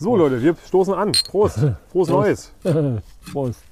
So 0.00 0.14
Leute, 0.14 0.40
wir 0.40 0.54
stoßen 0.54 0.94
an. 0.94 1.10
Prost. 1.28 1.58
Frohes 1.90 2.08
Neues. 2.08 2.52
Prost. 3.32 3.64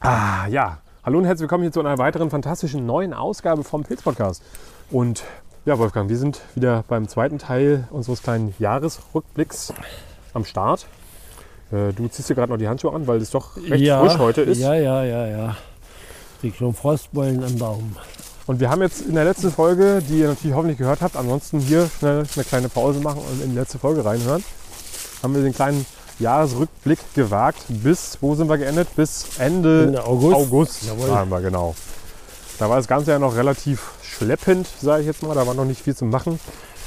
Ah, 0.00 0.46
ja. 0.48 0.78
Hallo 1.06 1.18
und 1.18 1.24
herzlich 1.24 1.42
willkommen 1.42 1.62
hier 1.62 1.70
zu 1.70 1.78
einer 1.78 1.98
weiteren 1.98 2.30
fantastischen 2.30 2.84
neuen 2.84 3.14
Ausgabe 3.14 3.62
vom 3.62 3.84
Pilz 3.84 4.02
Podcast. 4.02 4.42
Und 4.90 5.22
ja, 5.64 5.78
Wolfgang, 5.78 6.10
wir 6.10 6.16
sind 6.16 6.40
wieder 6.56 6.82
beim 6.88 7.06
zweiten 7.06 7.38
Teil 7.38 7.86
unseres 7.92 8.24
kleinen 8.24 8.52
Jahresrückblicks 8.58 9.72
am 10.34 10.44
Start. 10.44 10.88
Äh, 11.70 11.92
Du 11.92 12.08
ziehst 12.08 12.28
dir 12.28 12.34
gerade 12.34 12.50
noch 12.50 12.58
die 12.58 12.66
Handschuhe 12.66 12.92
an, 12.92 13.06
weil 13.06 13.18
es 13.18 13.30
doch 13.30 13.56
recht 13.56 13.84
ja, 13.84 14.00
frisch 14.04 14.18
heute 14.18 14.40
ist. 14.40 14.58
Ja, 14.58 14.74
ja, 14.74 15.04
ja, 15.04 15.28
ja. 15.28 15.56
Die 16.42 16.50
schon 16.50 16.74
Frostbeulen 16.74 17.44
am 17.44 17.56
Daumen. 17.56 17.96
Und 18.48 18.58
wir 18.58 18.68
haben 18.68 18.82
jetzt 18.82 19.02
in 19.02 19.14
der 19.14 19.26
letzten 19.26 19.52
Folge, 19.52 20.02
die 20.08 20.18
ihr 20.18 20.30
natürlich 20.30 20.56
hoffentlich 20.56 20.78
gehört 20.78 21.02
habt, 21.02 21.14
ansonsten 21.14 21.60
hier 21.60 21.88
schnell 22.00 22.24
eine 22.34 22.44
kleine 22.44 22.68
Pause 22.68 22.98
machen 22.98 23.20
und 23.20 23.44
in 23.44 23.50
die 23.50 23.56
letzte 23.56 23.78
Folge 23.78 24.04
reinhören, 24.04 24.42
haben 25.22 25.34
wir 25.36 25.42
den 25.42 25.54
kleinen 25.54 25.86
Jahresrückblick 26.18 26.98
gewagt. 27.14 27.64
Bis, 27.68 28.18
wo 28.20 28.34
sind 28.34 28.48
wir 28.48 28.58
geendet? 28.58 28.94
Bis 28.96 29.38
Ende 29.38 29.84
Ende 29.84 30.04
August. 30.04 30.36
August 30.36 30.82
Jawohl. 30.84 31.10
waren 31.10 31.28
wir, 31.28 31.40
genau. 31.40 31.74
Da 32.58 32.70
war 32.70 32.76
das 32.76 32.88
Ganze 32.88 33.10
ja 33.10 33.18
noch 33.18 33.36
relativ 33.36 33.92
schleppend, 34.02 34.66
sage 34.80 35.02
ich 35.02 35.06
jetzt 35.06 35.22
mal. 35.22 35.34
Da 35.34 35.46
war 35.46 35.54
noch 35.54 35.64
nicht 35.64 35.82
viel 35.82 35.94
zu 35.94 36.06
machen. 36.06 36.40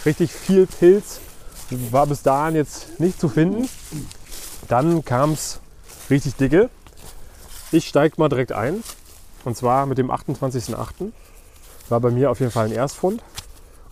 Richtig 0.06 0.32
viel 0.32 0.66
Pilz 0.66 1.20
war 1.92 2.08
bis 2.08 2.24
dahin 2.24 2.56
jetzt 2.56 3.00
nicht 3.00 3.20
zu 3.20 3.30
finden. 3.30 3.70
Dann 4.68 5.06
kam 5.06 5.34
es 5.34 5.60
richtig 6.10 6.36
dicke. 6.36 6.70
Ich 7.72 7.88
steige 7.88 8.16
mal 8.18 8.30
direkt 8.30 8.52
ein. 8.52 8.84
Und 9.46 9.56
zwar 9.56 9.86
mit 9.86 9.98
dem 9.98 10.10
28.08. 10.10 11.12
War 11.90 12.00
bei 12.00 12.10
mir 12.10 12.32
auf 12.32 12.40
jeden 12.40 12.52
Fall 12.52 12.66
ein 12.66 12.72
Erstfund. 12.72 13.22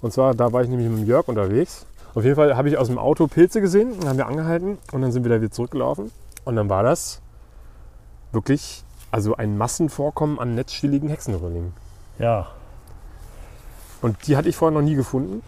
Und 0.02 0.14
zwar, 0.14 0.34
da 0.36 0.52
war 0.52 0.64
ich 0.64 0.70
nämlich 0.70 0.90
mit 0.90 1.00
dem 1.00 1.08
Jörg 1.08 1.28
unterwegs. 1.28 1.86
Auf 2.18 2.24
jeden 2.24 2.36
Fall 2.36 2.58
habe 2.58 2.68
ich 2.68 2.80
aus 2.80 2.88
dem 2.88 2.98
Auto 2.98 3.28
Pilze 3.28 3.62
gesehen 3.62 3.92
und 3.92 4.08
haben 4.08 4.18
wir 4.18 4.26
angehalten 4.26 4.80
und 4.92 5.04
dann 5.04 5.12
sind 5.12 5.24
wir 5.24 5.30
da 5.30 5.40
wieder 5.40 5.52
zurückgelaufen. 5.52 6.10
Und 6.46 6.56
dann 6.56 6.68
war 6.68 6.82
das 6.82 7.22
wirklich 8.32 8.84
also 9.12 9.36
ein 9.36 9.56
Massenvorkommen 9.56 10.40
an 10.40 10.56
netzstieligen 10.56 11.10
Hexenröllingen. 11.10 11.74
Ja, 12.18 12.48
Und 14.02 14.26
die 14.26 14.36
hatte 14.36 14.50
ich 14.50 14.56
vorher 14.56 14.76
noch 14.76 14.84
nie 14.84 14.96
gefunden. 14.96 15.44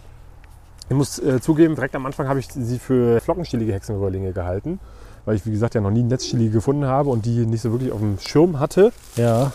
Ich 0.90 0.95
muss 0.95 1.17
äh, 1.17 1.42
zugeben, 1.42 1.73
direkt 1.73 1.95
am 1.95 2.06
Anfang 2.06 2.28
habe 2.28 2.40
ich 2.40 2.50
sie 2.52 2.78
für 2.78 3.20
flockenstielige 3.20 3.73
Hexenröhrlinge 3.73 4.31
gehalten, 4.31 4.80
weil 5.25 5.38
ich, 5.38 5.47
wie 5.47 5.52
gesagt, 5.52 5.73
ja 5.73 5.81
noch 5.81 5.90
nie 5.90 6.03
netzstielige 6.03 6.52
gefunden 6.52 6.86
habe 6.86 7.09
und 7.09 7.25
die 7.25 7.47
nicht 7.47 7.62
so 7.62 7.72
wirklich 7.72 7.92
auf 7.92 8.00
dem 8.00 8.20
Schirm 8.20 8.59
hatte. 8.59 8.94
ja, 9.16 9.53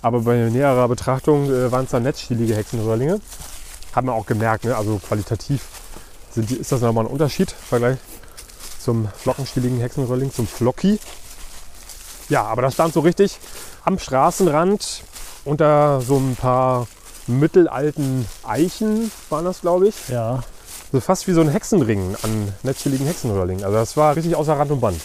Aber 0.00 0.20
bei 0.20 0.48
näherer 0.48 0.88
Betrachtung 0.88 1.50
äh, 1.50 1.70
waren 1.70 1.84
es 1.84 1.90
dann 1.90 2.04
netzstielige 2.04 2.56
Hexenröhrlinge. 2.56 3.20
Hat 3.94 4.06
man 4.06 4.14
auch 4.14 4.24
gemerkt, 4.24 4.64
ne? 4.64 4.74
also 4.74 4.98
qualitativ 5.06 5.62
sind 6.36 6.50
die, 6.50 6.56
ist 6.56 6.70
das 6.70 6.82
nochmal 6.82 7.04
ein 7.04 7.10
Unterschied 7.10 7.50
im 7.50 7.66
Vergleich 7.68 7.98
zum 8.78 9.08
flockenstieligen 9.08 9.80
Hexenröhrling, 9.80 10.32
zum 10.32 10.46
Flocki. 10.46 11.00
Ja, 12.28 12.44
aber 12.44 12.62
das 12.62 12.74
stand 12.74 12.94
so 12.94 13.00
richtig 13.00 13.38
am 13.84 13.98
Straßenrand 13.98 15.02
unter 15.44 16.00
so 16.00 16.18
ein 16.18 16.36
paar 16.36 16.86
mittelalten 17.26 18.26
Eichen, 18.44 19.10
waren 19.28 19.44
das, 19.44 19.62
glaube 19.62 19.88
ich. 19.88 20.08
ja. 20.08 20.44
So 20.92 21.00
fast 21.00 21.26
wie 21.26 21.32
so 21.32 21.40
ein 21.40 21.48
Hexenring 21.48 22.14
an 22.22 22.54
netzstieligen 22.62 23.06
Hexenröhrlingen. 23.06 23.64
Also 23.64 23.76
das 23.76 23.96
war 23.96 24.14
richtig 24.14 24.36
außer 24.36 24.56
Rand 24.56 24.70
und 24.70 24.80
Band. 24.80 25.00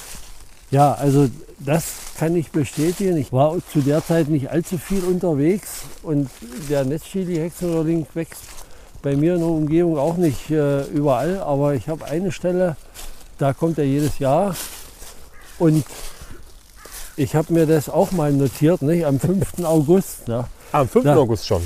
Ja, 0.69 0.94
also 0.94 1.27
das 1.57 1.85
kann 2.19 2.35
ich 2.35 2.51
bestätigen. 2.51 3.17
Ich 3.17 3.33
war 3.33 3.57
zu 3.73 3.81
der 3.81 4.06
Zeit 4.06 4.27
nicht 4.27 4.51
allzu 4.51 4.77
viel 4.77 5.03
unterwegs 5.03 5.81
und 6.03 6.29
der 6.69 6.85
Netzchili-Hexenröhrling 6.85 8.06
wächst 8.13 8.44
bei 9.01 9.16
mir 9.16 9.34
in 9.35 9.39
der 9.39 9.50
Umgebung 9.50 9.97
auch 9.97 10.17
nicht 10.17 10.50
äh, 10.50 10.84
überall, 10.85 11.39
aber 11.39 11.73
ich 11.73 11.88
habe 11.88 12.06
eine 12.06 12.31
Stelle, 12.31 12.75
da 13.38 13.53
kommt 13.53 13.78
er 13.78 13.85
jedes 13.85 14.19
Jahr 14.19 14.56
und 15.59 15.84
ich 17.16 17.35
habe 17.35 17.53
mir 17.53 17.66
das 17.66 17.89
auch 17.89 18.12
mal 18.12 18.31
notiert, 18.31 18.81
nicht? 18.81 19.06
am 19.06 19.19
5. 19.19 19.63
August. 19.63 20.28
Ne? 20.28 20.45
Am 20.72 20.88
5. 20.88 21.06
Ja. 21.06 21.16
August 21.16 21.47
schon. 21.47 21.62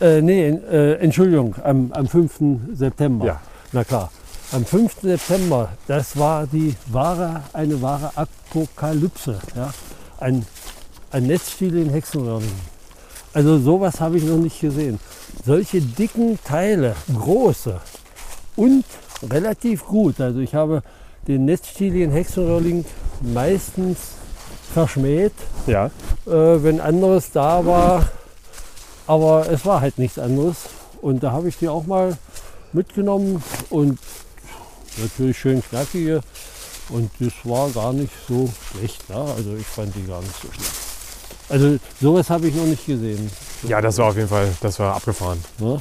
Äh, 0.00 0.22
nee, 0.22 0.48
äh, 0.48 0.94
Entschuldigung, 0.94 1.54
am, 1.62 1.92
am 1.92 2.06
5. 2.06 2.32
September. 2.72 3.26
Ja. 3.26 3.40
Na 3.72 3.84
klar. 3.84 4.10
Am 4.52 4.64
5. 4.64 5.02
September, 5.02 5.70
das 5.86 6.16
war 6.16 6.46
die 6.46 6.74
wahre, 6.86 7.42
eine 7.52 7.80
wahre 7.82 8.10
Apokalypse. 8.14 9.38
Ja? 9.56 9.72
Ein, 10.20 10.46
ein 11.10 11.26
Netzstiel 11.26 11.76
in 11.76 11.90
Hexenröhrling. 11.90 12.52
Also 13.34 13.58
sowas 13.58 14.00
habe 14.00 14.16
ich 14.16 14.24
noch 14.24 14.36
nicht 14.38 14.60
gesehen. 14.60 15.00
Solche 15.44 15.80
dicken 15.80 16.38
Teile, 16.44 16.94
große 17.12 17.80
und 18.56 18.84
relativ 19.28 19.84
gut. 19.84 20.20
Also 20.20 20.38
ich 20.38 20.54
habe 20.54 20.82
den 21.26 21.44
Netzstiel 21.44 21.96
in 21.96 22.12
Hexenröhrling 22.12 22.84
meistens 23.20 23.98
verschmäht, 24.72 25.32
Ja. 25.66 25.86
äh, 26.26 26.30
wenn 26.62 26.80
anderes 26.80 27.30
da 27.32 27.64
war. 27.66 28.08
Aber 29.06 29.50
es 29.50 29.66
war 29.66 29.80
halt 29.80 29.98
nichts 29.98 30.18
anderes. 30.18 30.56
Und 31.02 31.22
da 31.22 31.32
habe 31.32 31.48
ich 31.48 31.58
die 31.58 31.68
auch 31.68 31.86
mal 31.86 32.16
mitgenommen 32.72 33.42
und 33.68 33.98
natürlich 34.96 35.38
schön 35.38 35.62
knackige. 35.62 36.20
Und 36.88 37.10
das 37.18 37.32
war 37.44 37.68
gar 37.70 37.92
nicht 37.92 38.12
so 38.28 38.48
schlecht. 38.70 39.02
Ja? 39.08 39.24
Also 39.24 39.54
ich 39.58 39.66
fand 39.66 39.94
die 39.94 40.06
gar 40.06 40.20
nicht 40.20 40.34
so 40.40 40.48
schlecht. 40.52 40.93
Also 41.48 41.78
sowas 42.00 42.30
habe 42.30 42.48
ich 42.48 42.54
noch 42.54 42.64
nicht 42.64 42.86
gesehen. 42.86 43.30
Ja, 43.68 43.80
das 43.80 43.98
war 43.98 44.06
auf 44.08 44.16
jeden 44.16 44.28
Fall, 44.28 44.48
das 44.60 44.78
war 44.78 44.94
abgefahren. 44.94 45.42
Ne? 45.58 45.78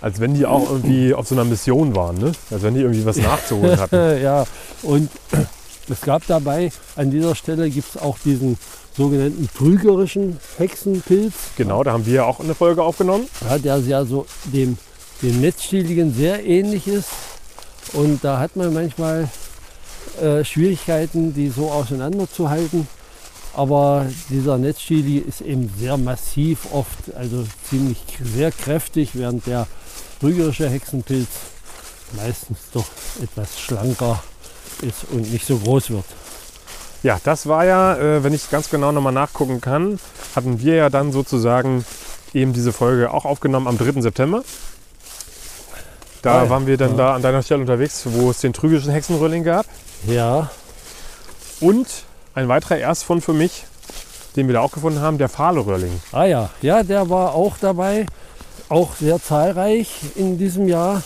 Als 0.00 0.20
wenn 0.20 0.34
die 0.34 0.46
auch 0.46 0.70
irgendwie 0.70 1.14
auf 1.14 1.26
so 1.28 1.34
einer 1.34 1.44
Mission 1.44 1.94
waren, 1.94 2.18
ne? 2.18 2.32
Als 2.50 2.62
wenn 2.62 2.74
die 2.74 2.80
irgendwie 2.80 3.04
was 3.06 3.16
nachzuholen 3.16 3.78
hatten. 3.80 4.22
Ja, 4.22 4.44
und 4.82 5.10
es 5.88 6.00
gab 6.02 6.26
dabei, 6.26 6.70
an 6.96 7.10
dieser 7.10 7.34
Stelle 7.34 7.70
gibt 7.70 7.94
es 7.96 8.00
auch 8.00 8.18
diesen 8.24 8.58
sogenannten 8.96 9.48
trügerischen 9.56 10.38
Hexenpilz. 10.58 11.34
Genau, 11.56 11.82
da 11.84 11.92
haben 11.92 12.06
wir 12.06 12.14
ja 12.14 12.24
auch 12.24 12.40
eine 12.40 12.54
Folge 12.54 12.82
aufgenommen. 12.82 13.26
ja, 13.48 13.58
der 13.58 13.78
ja 13.78 14.04
so 14.04 14.26
dem, 14.44 14.78
dem 15.22 15.40
Netzstieligen 15.40 16.14
sehr 16.14 16.44
ähnlich 16.44 16.88
ist. 16.88 17.08
Und 17.92 18.24
da 18.24 18.38
hat 18.38 18.56
man 18.56 18.72
manchmal 18.72 19.28
äh, 20.20 20.44
Schwierigkeiten, 20.44 21.34
die 21.34 21.48
so 21.48 21.70
auseinanderzuhalten. 21.70 22.88
Aber 23.56 24.04
dieser 24.28 24.58
Netzstili 24.58 25.16
ist 25.16 25.40
eben 25.40 25.72
sehr 25.78 25.96
massiv 25.96 26.66
oft, 26.72 27.14
also 27.16 27.46
ziemlich 27.70 27.96
sehr 28.22 28.52
kräftig, 28.52 29.10
während 29.14 29.46
der 29.46 29.66
trügerische 30.20 30.68
Hexenpilz 30.68 31.28
meistens 32.22 32.58
doch 32.74 32.84
etwas 33.22 33.58
schlanker 33.58 34.22
ist 34.82 35.04
und 35.10 35.32
nicht 35.32 35.46
so 35.46 35.56
groß 35.56 35.88
wird. 35.90 36.04
Ja, 37.02 37.18
das 37.24 37.46
war 37.46 37.64
ja, 37.64 37.96
äh, 37.96 38.22
wenn 38.24 38.34
ich 38.34 38.50
ganz 38.50 38.68
genau 38.68 38.92
nochmal 38.92 39.12
nachgucken 39.14 39.62
kann, 39.62 39.98
hatten 40.34 40.60
wir 40.60 40.74
ja 40.74 40.90
dann 40.90 41.10
sozusagen 41.12 41.84
eben 42.34 42.52
diese 42.52 42.72
Folge 42.74 43.10
auch 43.10 43.24
aufgenommen 43.24 43.68
am 43.68 43.78
3. 43.78 44.02
September. 44.02 44.42
Da 46.20 46.40
Ah 46.40 46.44
ja. 46.44 46.50
waren 46.50 46.66
wir 46.66 46.76
dann 46.76 46.90
Ja. 46.92 46.96
da 46.96 47.14
an 47.14 47.22
deiner 47.22 47.42
Stelle 47.42 47.60
unterwegs, 47.60 48.02
wo 48.04 48.30
es 48.30 48.40
den 48.40 48.52
trügerischen 48.52 48.92
Hexenröhrling 48.92 49.44
gab. 49.44 49.64
Ja, 50.06 50.50
Und 51.60 51.86
ein 52.36 52.48
weiterer 52.48 52.76
Erstfund 52.76 53.24
für 53.24 53.32
mich, 53.32 53.64
den 54.36 54.46
wir 54.46 54.54
da 54.54 54.60
auch 54.60 54.70
gefunden 54.70 55.00
haben, 55.00 55.16
der 55.16 55.30
Fahle-Röhrling. 55.30 56.00
Ah 56.12 56.26
ja, 56.26 56.50
ja, 56.60 56.82
der 56.82 57.08
war 57.08 57.34
auch 57.34 57.56
dabei, 57.58 58.04
auch 58.68 58.94
sehr 58.94 59.20
zahlreich 59.20 59.88
in 60.14 60.36
diesem 60.38 60.68
Jahr. 60.68 61.02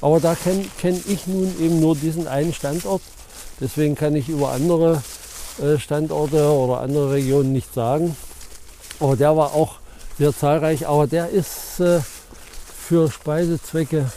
Aber 0.00 0.18
da 0.18 0.34
kenne 0.34 0.64
kenn 0.80 1.00
ich 1.06 1.26
nun 1.26 1.54
eben 1.60 1.78
nur 1.78 1.94
diesen 1.94 2.26
einen 2.26 2.54
Standort. 2.54 3.02
Deswegen 3.60 3.94
kann 3.94 4.16
ich 4.16 4.30
über 4.30 4.52
andere 4.52 5.02
äh, 5.62 5.78
Standorte 5.78 6.50
oder 6.50 6.80
andere 6.80 7.12
Regionen 7.12 7.52
nicht 7.52 7.72
sagen. 7.74 8.16
Aber 8.98 9.14
der 9.14 9.36
war 9.36 9.54
auch 9.54 9.74
sehr 10.18 10.34
zahlreich. 10.34 10.88
Aber 10.88 11.06
der 11.06 11.28
ist 11.28 11.80
äh, 11.80 12.00
für 12.88 13.10
Speisezwecke, 13.10 14.10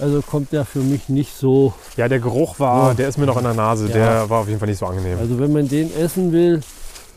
also 0.00 0.22
kommt 0.22 0.52
der 0.52 0.64
für 0.64 0.80
mich 0.80 1.08
nicht 1.08 1.36
so. 1.36 1.74
Ja, 1.96 2.08
der 2.08 2.18
Geruch 2.20 2.58
war, 2.58 2.88
Ja. 2.88 2.94
der 2.94 3.08
ist 3.08 3.18
mir 3.18 3.26
noch 3.26 3.36
in 3.36 3.44
der 3.44 3.54
Nase, 3.54 3.86
Ja. 3.88 3.92
der 3.92 4.30
war 4.30 4.40
auf 4.40 4.48
jeden 4.48 4.58
Fall 4.58 4.68
nicht 4.68 4.78
so 4.78 4.86
angenehm. 4.86 5.18
Also 5.18 5.38
wenn 5.38 5.52
man 5.52 5.68
den 5.68 5.94
essen 5.96 6.32
will, 6.32 6.60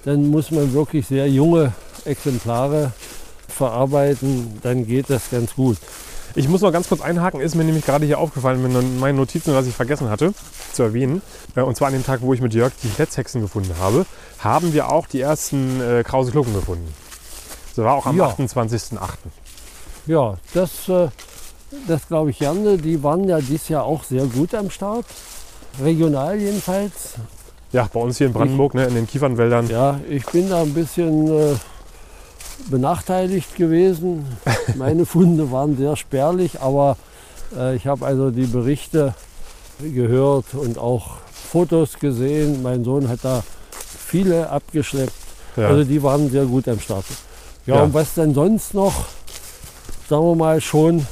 dann 0.04 0.28
muss 0.30 0.52
man 0.52 0.72
wirklich 0.74 1.08
sehr 1.08 1.28
junge 1.30 1.74
Exemplare 2.06 2.92
verarbeiten. 3.48 4.60
Dann 4.62 4.86
geht 4.86 5.10
das 5.10 5.30
ganz 5.32 5.56
gut. 5.56 5.78
Ich 6.38 6.50
muss 6.50 6.60
noch 6.62 6.72
ganz 6.74 6.90
kurz 6.90 7.00
einhaken, 7.02 7.40
ist 7.40 7.56
mir 7.56 7.64
nämlich 7.64 7.86
gerade 7.86 8.06
hier 8.06 8.20
aufgefallen 8.20 8.62
mit 8.62 9.00
meinen 9.00 9.16
Notizen, 9.16 9.54
was 9.56 9.68
ich 9.68 9.74
vergessen 9.74 10.10
hatte 10.10 10.34
zu 10.74 10.84
erwähnen. 10.84 11.22
Äh, 11.56 11.62
Und 11.62 11.78
zwar 11.78 11.88
an 11.88 11.94
dem 11.94 12.06
Tag, 12.06 12.22
wo 12.22 12.34
ich 12.34 12.42
mit 12.42 12.54
Jörg 12.54 12.74
die 12.84 12.92
Netzhexen 12.98 13.40
gefunden 13.42 13.74
habe, 13.80 14.06
haben 14.40 14.74
wir 14.74 14.92
auch 14.92 15.08
die 15.08 15.22
ersten 15.22 15.80
äh, 15.82 16.04
Krause 16.04 16.32
Klucken 16.32 16.54
gefunden. 16.54 16.94
Das 17.76 17.86
war 17.86 17.94
auch 17.94 18.06
am 18.06 18.18
Ja. 18.18 18.28
28.08. 18.28 19.00
ja, 20.08 20.36
das, 20.54 20.90
äh, 20.90 21.08
das 21.88 22.08
glaube 22.08 22.30
ich 22.32 22.40
gerne. 22.40 22.78
Die 22.78 23.02
waren 23.04 23.28
ja 23.28 23.40
dieses 23.40 23.70
Jahr 23.70 23.84
auch 23.84 24.04
sehr 24.04 24.26
gut 24.26 24.54
am 24.56 24.70
Start. 24.70 25.06
Regional 25.84 26.38
jedenfalls. 26.40 27.16
Ja, 27.72 27.90
bei 27.92 28.00
uns 28.00 28.18
hier 28.18 28.28
in 28.28 28.34
Brandenburg, 28.34 28.74
ne, 28.74 28.86
in 28.86 28.96
den 28.96 29.08
Kiefernwäldern. 29.08 29.70
Ja, 29.70 30.00
ich 30.10 30.26
bin 30.28 30.50
da 30.50 30.62
ein 30.62 30.74
bisschen 30.74 31.28
äh, 31.28 31.56
benachteiligt 32.70 33.56
gewesen. 33.56 34.26
Meine 34.76 35.06
Funde 35.06 35.52
waren 35.52 35.76
sehr 35.78 35.96
spärlich, 35.96 36.62
aber 36.62 36.98
äh, 37.58 37.76
ich 37.76 37.88
habe 37.88 38.06
also 38.06 38.32
die 38.32 38.46
Berichte 38.46 39.14
gehört 39.80 40.54
und 40.54 40.78
auch 40.78 41.18
Fotos 41.52 42.00
gesehen. 42.00 42.64
Mein 42.64 42.84
Sohn 42.86 43.10
hat 43.10 43.20
da 43.24 43.44
viele 44.08 44.50
abgeschleppt. 44.50 45.14
Ja. 45.58 45.68
Also 45.68 45.84
die 45.84 46.02
waren 46.02 46.30
sehr 46.30 46.46
gut 46.46 46.68
am 46.68 46.80
Start. 46.80 47.06
Ja, 47.66 47.76
Ja. 47.76 47.84
und 47.84 47.94
was 47.94 48.14
denn 48.14 48.34
sonst 48.34 48.74
noch, 48.74 49.06
sagen 50.10 50.24
wir 50.24 50.36
mal 50.36 50.62
schon 50.62 51.06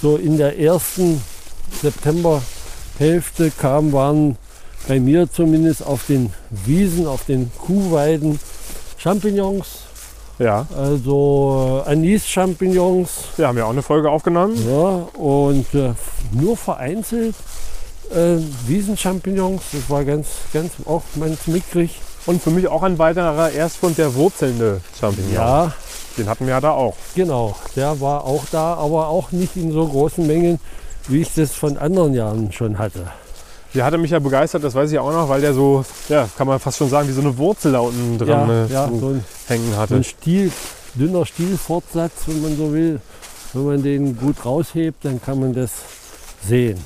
so 0.00 0.16
in 0.16 0.36
der 0.36 0.58
ersten 0.58 1.22
Septemberhälfte 1.82 3.50
kam, 3.50 3.92
waren 3.92 4.36
bei 4.88 5.00
mir 5.00 5.30
zumindest 5.30 5.84
auf 5.84 6.06
den 6.06 6.32
Wiesen, 6.50 7.06
auf 7.06 7.24
den 7.24 7.50
Kuhweiden 7.58 8.38
Champignons, 8.98 9.86
ja, 10.38 10.66
also 10.76 11.82
äh, 11.86 11.92
Anis-Champignons. 11.92 13.10
wir 13.36 13.48
haben 13.48 13.56
ja 13.56 13.64
auch 13.64 13.70
eine 13.70 13.82
Folge 13.82 14.10
aufgenommen. 14.10 14.54
Ja, 14.68 15.08
und 15.18 15.72
äh, 15.74 15.94
nur 16.32 16.56
vereinzelt 16.56 17.34
äh, 18.14 18.36
Wiesenchampignons. 18.66 19.62
Das 19.72 19.88
war 19.88 20.04
ganz, 20.04 20.28
ganz 20.52 20.72
auch 20.84 21.02
ganz 21.18 21.46
mickrig. 21.46 22.00
Und 22.26 22.42
für 22.42 22.50
mich 22.50 22.68
auch 22.68 22.82
ein 22.82 22.98
weiterer 22.98 23.50
Erstfund 23.52 23.98
der 23.98 24.14
wurzelnde 24.14 24.80
Champignon. 24.98 25.32
Ja, 25.32 25.72
Den 26.16 26.28
hatten 26.28 26.46
wir 26.46 26.54
ja 26.54 26.60
da 26.60 26.70
auch. 26.70 26.94
genau. 27.14 27.54
Der 27.74 28.00
war 28.00 28.24
auch 28.24 28.44
da, 28.50 28.74
aber 28.74 29.08
auch 29.08 29.32
nicht 29.32 29.56
in 29.56 29.72
so 29.72 29.86
großen 29.86 30.26
Mengen, 30.26 30.58
wie 31.08 31.20
ich 31.20 31.34
das 31.34 31.52
von 31.52 31.76
anderen 31.78 32.14
Jahren 32.14 32.52
schon 32.52 32.78
hatte. 32.78 33.06
Der 33.74 33.84
hatte 33.84 33.98
mich 33.98 34.10
ja 34.10 34.18
begeistert, 34.18 34.64
das 34.64 34.74
weiß 34.74 34.90
ich 34.90 34.98
auch 34.98 35.12
noch, 35.12 35.28
weil 35.28 35.40
der 35.42 35.52
so, 35.52 35.84
ja, 36.08 36.28
kann 36.38 36.46
man 36.46 36.58
fast 36.58 36.78
schon 36.78 36.88
sagen, 36.88 37.08
wie 37.08 37.12
so 37.12 37.20
eine 37.20 37.36
Wurzel 37.36 37.72
da 37.72 37.80
unten 37.80 38.16
dran 38.16 38.28
Ja, 38.28 38.46
ne, 38.46 38.68
ja, 38.72 38.88
so 38.88 39.08
ein, 39.08 39.24
hängen 39.46 39.70
so 39.72 39.76
hatte. 39.76 39.94
ein 39.96 40.04
Stiel, 40.04 40.50
dünner 40.94 41.26
Stielfortsatz, 41.26 42.12
wenn 42.26 42.40
man 42.42 42.56
so 42.56 42.72
will. 42.72 43.00
Wenn 43.52 43.66
man 43.66 43.82
den 43.82 44.16
gut 44.16 44.44
raushebt, 44.44 45.04
dann 45.04 45.20
kann 45.20 45.40
man 45.40 45.52
das 45.54 45.70
sehen. 46.46 46.78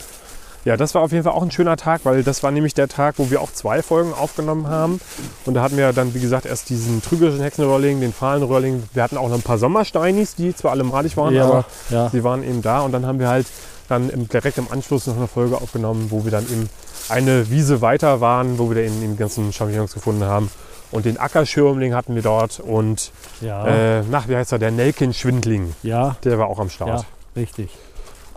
Ja, 0.64 0.76
das 0.76 0.94
war 0.94 1.02
auf 1.02 1.12
jeden 1.12 1.24
Fall 1.24 1.32
auch 1.32 1.42
ein 1.42 1.50
schöner 1.50 1.76
Tag, 1.76 2.02
weil 2.04 2.22
das 2.22 2.42
war 2.42 2.50
nämlich 2.50 2.74
der 2.74 2.88
Tag, 2.88 3.14
wo 3.18 3.30
wir 3.30 3.40
auch 3.40 3.52
zwei 3.52 3.82
Folgen 3.82 4.12
aufgenommen 4.12 4.68
haben. 4.68 5.00
Und 5.46 5.54
da 5.54 5.62
hatten 5.62 5.76
wir 5.76 5.92
dann, 5.92 6.14
wie 6.14 6.20
gesagt, 6.20 6.44
erst 6.44 6.68
diesen 6.68 7.02
trügerischen 7.02 7.40
Hexenröhrling, 7.40 8.00
den 8.00 8.12
Fahlenröhrling. 8.12 8.82
Wir 8.92 9.02
hatten 9.02 9.16
auch 9.16 9.28
noch 9.28 9.36
ein 9.36 9.42
paar 9.42 9.58
Sommersteinis, 9.58 10.34
die 10.34 10.54
zwar 10.54 10.72
alle 10.72 10.84
malig 10.84 11.16
waren, 11.16 11.36
aber 11.38 11.64
ja. 11.88 12.10
sie 12.10 12.22
waren 12.24 12.42
eben 12.42 12.60
da. 12.60 12.80
Und 12.80 12.92
dann 12.92 13.06
haben 13.06 13.18
wir 13.18 13.28
halt 13.28 13.46
dann 13.88 14.10
im, 14.10 14.28
direkt 14.28 14.58
im 14.58 14.70
Anschluss 14.70 15.06
noch 15.06 15.16
eine 15.16 15.26
Folge 15.26 15.56
aufgenommen, 15.56 16.08
wo 16.10 16.24
wir 16.24 16.30
dann 16.30 16.44
eben 16.44 16.68
eine 17.08 17.50
Wiese 17.50 17.80
weiter 17.80 18.20
waren, 18.20 18.58
wo 18.58 18.70
wir 18.70 18.76
dann 18.76 19.02
eben 19.02 19.12
die 19.12 19.16
ganzen 19.16 19.52
Champignons 19.52 19.94
gefunden 19.94 20.24
haben. 20.24 20.50
Und 20.92 21.04
den 21.04 21.18
Ackerschirmling 21.18 21.94
hatten 21.94 22.14
wir 22.14 22.22
dort 22.22 22.60
und, 22.60 23.12
ja. 23.40 23.98
äh, 23.98 24.02
nach, 24.02 24.28
wie 24.28 24.36
heißt 24.36 24.52
er, 24.52 24.58
der 24.58 24.72
Nelkenschwindling, 24.72 25.74
ja. 25.82 26.16
der 26.24 26.38
war 26.38 26.48
auch 26.48 26.58
am 26.58 26.68
Start. 26.68 27.00
Ja, 27.00 27.40
richtig. 27.40 27.70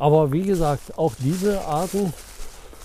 Aber 0.04 0.34
wie 0.34 0.42
gesagt, 0.42 0.98
auch 0.98 1.14
diese 1.18 1.62
Arten 1.62 2.14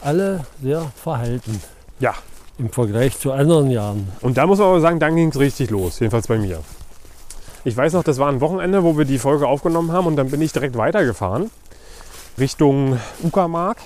alle 0.00 0.46
sehr 0.62 0.92
verhalten 1.02 1.60
ja. 1.98 2.14
im 2.58 2.70
Vergleich 2.70 3.18
zu 3.18 3.32
anderen 3.32 3.72
Jahren. 3.72 4.12
Und 4.20 4.38
da 4.38 4.46
muss 4.46 4.60
man 4.60 4.68
aber 4.68 4.80
sagen, 4.80 5.00
dann 5.00 5.16
ging 5.16 5.30
es 5.30 5.38
richtig 5.40 5.70
los, 5.70 5.98
jedenfalls 5.98 6.28
bei 6.28 6.38
mir. 6.38 6.60
Ich 7.64 7.76
weiß 7.76 7.94
noch, 7.94 8.04
das 8.04 8.18
war 8.18 8.28
ein 8.28 8.40
Wochenende, 8.40 8.84
wo 8.84 8.96
wir 8.96 9.04
die 9.04 9.18
Folge 9.18 9.48
aufgenommen 9.48 9.90
haben 9.90 10.06
und 10.06 10.14
dann 10.14 10.30
bin 10.30 10.40
ich 10.40 10.52
direkt 10.52 10.78
weitergefahren 10.78 11.50
Richtung 12.38 13.00
Uckermark. 13.24 13.78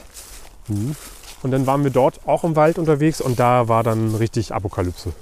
Mhm. 0.68 0.94
Und 1.42 1.52
dann 1.52 1.66
waren 1.66 1.84
wir 1.84 1.90
dort 1.90 2.20
auch 2.26 2.44
im 2.44 2.54
Wald 2.54 2.76
unterwegs 2.76 3.22
und 3.22 3.40
da 3.40 3.66
war 3.66 3.82
dann 3.82 4.14
richtig 4.14 4.52
Apokalypse. 4.52 5.14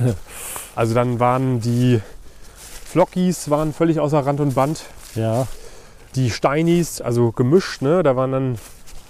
also 0.76 0.92
dann 0.92 1.18
waren 1.18 1.62
die 1.62 2.02
Flockis 2.84 3.48
waren 3.48 3.72
völlig 3.72 4.00
außer 4.00 4.26
Rand 4.26 4.40
und 4.40 4.54
Band. 4.54 4.82
Ja, 5.14 5.46
Die 6.14 6.30
Steinis, 6.30 7.00
also 7.00 7.32
gemischt, 7.32 7.82
ne? 7.82 8.02
da 8.02 8.14
waren 8.16 8.32
dann 8.32 8.58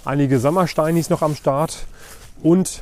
einige 0.05 0.39
Sommersteinis 0.39 1.09
noch 1.09 1.21
am 1.21 1.35
Start. 1.35 1.85
Und 2.41 2.81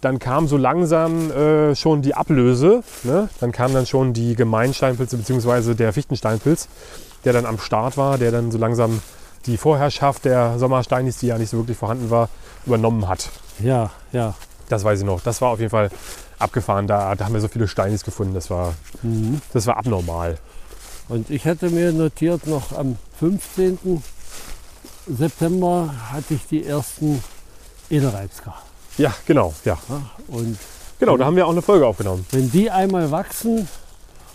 dann 0.00 0.18
kam 0.18 0.46
so 0.48 0.56
langsam 0.56 1.30
äh, 1.30 1.74
schon 1.74 2.02
die 2.02 2.14
Ablöse. 2.14 2.82
Ne? 3.04 3.28
Dann 3.40 3.52
kam 3.52 3.72
dann 3.72 3.86
schon 3.86 4.12
die 4.12 4.34
Gemeinsteinpilze 4.36 5.16
bzw. 5.16 5.74
der 5.74 5.92
Fichtensteinpilz, 5.92 6.68
der 7.24 7.32
dann 7.32 7.46
am 7.46 7.58
Start 7.58 7.96
war, 7.96 8.18
der 8.18 8.30
dann 8.30 8.50
so 8.52 8.58
langsam 8.58 9.00
die 9.46 9.56
Vorherrschaft 9.56 10.24
der 10.24 10.58
Sommersteinis, 10.58 11.18
die 11.18 11.26
ja 11.28 11.38
nicht 11.38 11.50
so 11.50 11.56
wirklich 11.58 11.76
vorhanden 11.76 12.10
war, 12.10 12.28
übernommen 12.66 13.08
hat. 13.08 13.30
ja, 13.58 13.90
ja. 14.12 14.34
Das 14.70 14.82
weiß 14.82 15.00
ich 15.00 15.04
noch. 15.04 15.20
Das 15.20 15.42
war 15.42 15.50
auf 15.50 15.58
jeden 15.60 15.70
Fall 15.70 15.90
abgefahren. 16.38 16.86
Da, 16.86 17.14
da 17.16 17.26
haben 17.26 17.34
wir 17.34 17.40
so 17.42 17.48
viele 17.48 17.68
Steinis 17.68 18.02
gefunden. 18.02 18.32
Das 18.32 18.48
war, 18.48 18.72
Mhm. 19.02 19.42
das 19.52 19.66
war 19.66 19.76
abnormal. 19.76 20.38
Und 21.08 21.30
ich 21.30 21.44
hatte 21.46 21.70
mir 21.70 21.92
notiert, 21.92 22.46
noch 22.46 22.72
am 22.72 22.96
15. 23.20 24.02
September 25.06 25.94
hatte 26.12 26.34
ich 26.34 26.46
die 26.46 26.64
ersten 26.64 27.22
Edelreizker. 27.90 28.54
Ja, 28.96 29.14
genau. 29.26 29.52
Ja. 29.64 29.78
Ja, 29.88 30.02
und 30.28 30.58
Genau, 31.00 31.16
da 31.16 31.26
haben 31.26 31.36
wir 31.36 31.46
auch 31.46 31.50
eine 31.52 31.60
Folge 31.62 31.86
aufgenommen. 31.86 32.24
wenn 32.30 32.50
die 32.50 32.70
einmal 32.70 33.10
wachsen 33.10 33.68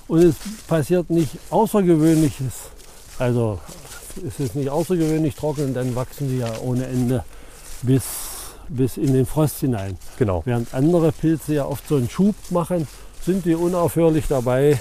und 0.07 0.19
es 0.21 0.36
passiert 0.68 1.10
nicht 1.10 1.31
Außergewöhnliches, 1.50 2.54
also 3.18 3.60
es 4.27 4.39
ist 4.39 4.56
nicht 4.56 4.69
außergewöhnlich 4.69 5.36
trocken, 5.36 5.74
dann 5.74 5.95
wachsen 5.95 6.30
die 6.30 6.39
ja 6.39 6.51
ohne 6.62 6.86
Ende 6.86 7.24
bis, 7.81 8.04
bis 8.68 8.98
in 8.98 9.13
den 9.13 9.25
Frost 9.25 9.60
hinein. 9.62 9.98
Genau. 10.18 10.42
Während 10.45 10.74
andere 10.74 11.12
Pilze 11.12 11.56
ja 11.56 11.65
oft 11.65 11.88
so 11.88 11.95
einen 11.95 12.10
Schub 12.10 12.36
machen, 12.50 12.88
sind 13.25 13.45
die 13.45 13.56
unaufhörlich 13.56 14.25
dabei 14.27 14.80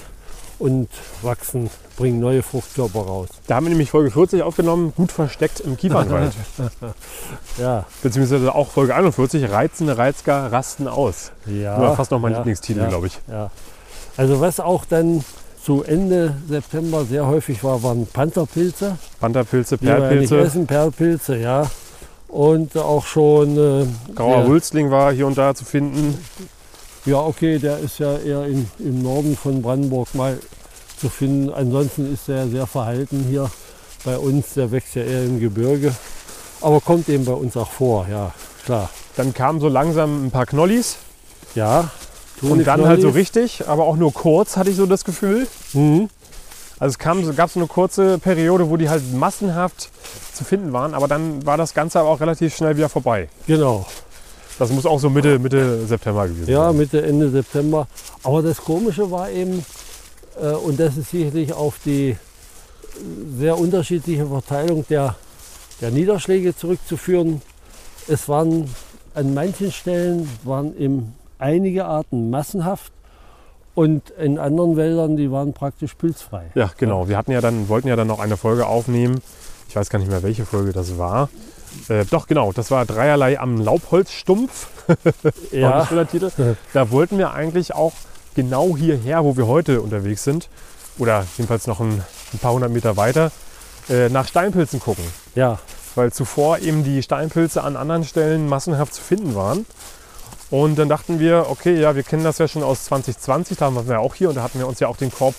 und 0.59 0.89
wachsen, 1.21 1.69
bringen 1.97 2.19
neue 2.19 2.43
Fruchtkörper 2.43 2.99
raus. 2.99 3.29
Da 3.47 3.55
haben 3.55 3.65
wir 3.65 3.69
nämlich 3.69 3.91
Folge 3.91 4.11
40 4.11 4.43
aufgenommen, 4.43 4.93
gut 4.95 5.11
versteckt 5.11 5.61
im 5.61 5.77
Kiefernwald. 5.77 6.33
Ja, 7.57 7.85
Beziehungsweise 8.03 8.53
auch 8.53 8.69
Folge 8.69 8.95
41, 8.95 9.49
reizende 9.49 9.97
Reizger 9.97 10.51
rasten 10.51 10.87
aus. 10.87 11.31
ja. 11.45 11.79
War 11.79 11.95
fast 11.95 12.11
noch 12.11 12.19
mein 12.19 12.33
ja, 12.33 12.37
Lieblingstitel, 12.39 12.81
ja, 12.81 12.87
glaube 12.87 13.07
ich. 13.07 13.19
Ja. 13.27 13.51
Also 14.15 14.39
was 14.41 14.59
auch 14.59 14.85
dann 14.85 15.23
zu 15.63 15.83
Ende 15.83 16.35
September 16.47 17.05
sehr 17.05 17.27
häufig 17.27 17.63
war, 17.63 17.83
waren 17.83 18.07
Pantherpilze. 18.07 18.97
Pantherpilze, 19.19 19.79
wir 19.81 19.89
ja 19.89 19.95
Perlpilze, 19.97 20.39
essen, 20.39 20.67
Perlpilze, 20.67 21.37
ja. 21.37 21.69
Und 22.27 22.77
auch 22.77 23.05
schon 23.05 23.57
äh, 23.57 23.85
grauer 24.13 24.45
Wulstling 24.47 24.91
war 24.91 25.11
hier 25.11 25.25
und 25.27 25.37
da 25.37 25.55
zu 25.55 25.65
finden. 25.65 26.17
Ja, 27.05 27.21
okay, 27.21 27.59
der 27.59 27.79
ist 27.79 27.99
ja 27.99 28.17
eher 28.17 28.45
in, 28.45 28.69
im 28.79 29.01
Norden 29.01 29.37
von 29.37 29.61
Brandenburg 29.61 30.13
mal 30.15 30.37
zu 30.99 31.09
finden. 31.09 31.49
Ansonsten 31.49 32.13
ist 32.13 32.27
er 32.29 32.47
sehr 32.47 32.67
verhalten 32.67 33.25
hier 33.29 33.49
bei 34.03 34.17
uns. 34.17 34.53
Der 34.55 34.71
wächst 34.71 34.95
ja 34.95 35.03
eher 35.03 35.23
im 35.23 35.39
Gebirge. 35.39 35.95
Aber 36.61 36.81
kommt 36.81 37.07
eben 37.07 37.25
bei 37.25 37.33
uns 37.33 37.55
auch 37.55 37.71
vor, 37.71 38.07
ja, 38.09 38.33
klar. 38.65 38.89
Dann 39.15 39.33
kamen 39.33 39.59
so 39.61 39.69
langsam 39.69 40.25
ein 40.25 40.31
paar 40.31 40.45
Knollis. 40.45 40.97
Ja. 41.55 41.89
Und 42.41 42.65
dann 42.65 42.85
halt 42.85 43.01
so 43.01 43.09
richtig, 43.09 43.67
aber 43.67 43.83
auch 43.83 43.95
nur 43.95 44.13
kurz, 44.13 44.55
hatte 44.55 44.69
ich 44.69 44.75
so 44.75 44.85
das 44.85 45.03
Gefühl. 45.03 45.47
Mhm. 45.73 46.09
Also 46.79 46.93
es 46.93 46.99
kam, 46.99 47.35
gab 47.35 47.49
so 47.49 47.59
eine 47.59 47.67
kurze 47.67 48.17
Periode, 48.17 48.69
wo 48.69 48.77
die 48.77 48.89
halt 48.89 49.13
massenhaft 49.13 49.89
zu 50.33 50.45
finden 50.45 50.71
waren, 50.71 50.93
aber 50.93 51.09
dann 51.09 51.45
war 51.45 51.57
das 51.57 51.73
Ganze 51.73 51.99
aber 51.99 52.09
auch 52.09 52.21
relativ 52.21 52.55
schnell 52.55 52.77
wieder 52.77 52.87
vorbei. 52.87 53.27
Genau. 53.47 53.85
Das 54.59 54.69
muss 54.71 54.85
auch 54.85 54.99
so 54.99 55.09
Mitte, 55.09 55.39
Mitte 55.39 55.85
September 55.87 56.27
gewesen 56.27 56.49
Ja, 56.49 56.67
sein. 56.67 56.77
Mitte, 56.77 57.01
Ende 57.01 57.29
September. 57.29 57.87
Aber 58.23 58.41
das 58.41 58.57
Komische 58.57 59.09
war 59.09 59.29
eben, 59.31 59.65
äh, 60.39 60.49
und 60.51 60.79
das 60.79 60.97
ist 60.97 61.11
sicherlich 61.11 61.53
auf 61.53 61.79
die 61.85 62.17
sehr 63.37 63.57
unterschiedliche 63.57 64.27
Verteilung 64.27 64.85
der, 64.89 65.15
der 65.79 65.91
Niederschläge 65.91 66.55
zurückzuführen. 66.55 67.41
Es 68.07 68.27
waren 68.27 68.69
an 69.15 69.33
manchen 69.33 69.71
Stellen 69.71 70.29
waren 70.43 70.77
eben 70.77 71.15
einige 71.37 71.85
Arten 71.85 72.29
massenhaft 72.29 72.91
und 73.75 74.09
in 74.11 74.37
anderen 74.37 74.75
Wäldern, 74.75 75.15
die 75.15 75.31
waren 75.31 75.53
praktisch 75.53 75.93
pilzfrei. 75.95 76.51
Ja, 76.55 76.69
genau. 76.77 77.07
Wir 77.07 77.17
hatten 77.17 77.31
ja 77.31 77.39
dann, 77.39 77.69
wollten 77.69 77.87
ja 77.87 77.95
dann 77.95 78.07
noch 78.07 78.19
eine 78.19 78.35
Folge 78.35 78.67
aufnehmen. 78.67 79.21
Ich 79.69 79.75
weiß 79.75 79.89
gar 79.89 79.99
nicht 79.99 80.09
mehr, 80.09 80.21
welche 80.23 80.45
Folge 80.45 80.73
das 80.73 80.97
war. 80.97 81.29
Äh, 81.87 82.05
doch, 82.05 82.27
genau. 82.27 82.51
Das 82.51 82.71
war 82.71 82.85
Dreierlei 82.85 83.39
am 83.39 83.57
Laubholzstumpf. 83.61 84.67
War 85.87 85.99
ein 85.99 86.09
Titel. 86.09 86.31
Da 86.73 86.91
wollten 86.91 87.17
wir 87.17 87.31
eigentlich 87.31 87.75
auch 87.75 87.93
genau 88.35 88.75
hierher, 88.75 89.23
wo 89.23 89.37
wir 89.37 89.47
heute 89.47 89.81
unterwegs 89.81 90.23
sind, 90.23 90.49
oder 90.97 91.25
jedenfalls 91.37 91.67
noch 91.67 91.79
ein, 91.79 92.03
ein 92.33 92.39
paar 92.39 92.53
hundert 92.53 92.71
Meter 92.71 92.97
weiter, 92.97 93.31
äh, 93.89 94.09
nach 94.09 94.27
Steinpilzen 94.27 94.79
gucken. 94.79 95.03
ja, 95.35 95.59
Weil 95.95 96.11
zuvor 96.11 96.59
eben 96.59 96.83
die 96.83 97.01
Steinpilze 97.03 97.63
an 97.63 97.75
anderen 97.75 98.03
Stellen 98.03 98.47
massenhaft 98.47 98.93
zu 98.93 99.01
finden 99.01 99.35
waren. 99.35 99.65
Und 100.49 100.77
dann 100.79 100.89
dachten 100.89 101.19
wir, 101.19 101.45
okay, 101.49 101.79
ja, 101.79 101.95
wir 101.95 102.03
kennen 102.03 102.23
das 102.23 102.39
ja 102.39 102.47
schon 102.47 102.63
aus 102.63 102.85
2020, 102.85 103.57
da 103.57 103.73
waren 103.73 103.87
wir 103.87 103.95
ja 103.95 103.99
auch 103.99 104.15
hier 104.15 104.29
und 104.29 104.35
da 104.35 104.43
hatten 104.43 104.57
wir 104.57 104.67
uns 104.67 104.79
ja 104.79 104.87
auch 104.87 104.97
den 104.97 105.11
Korb 105.11 105.35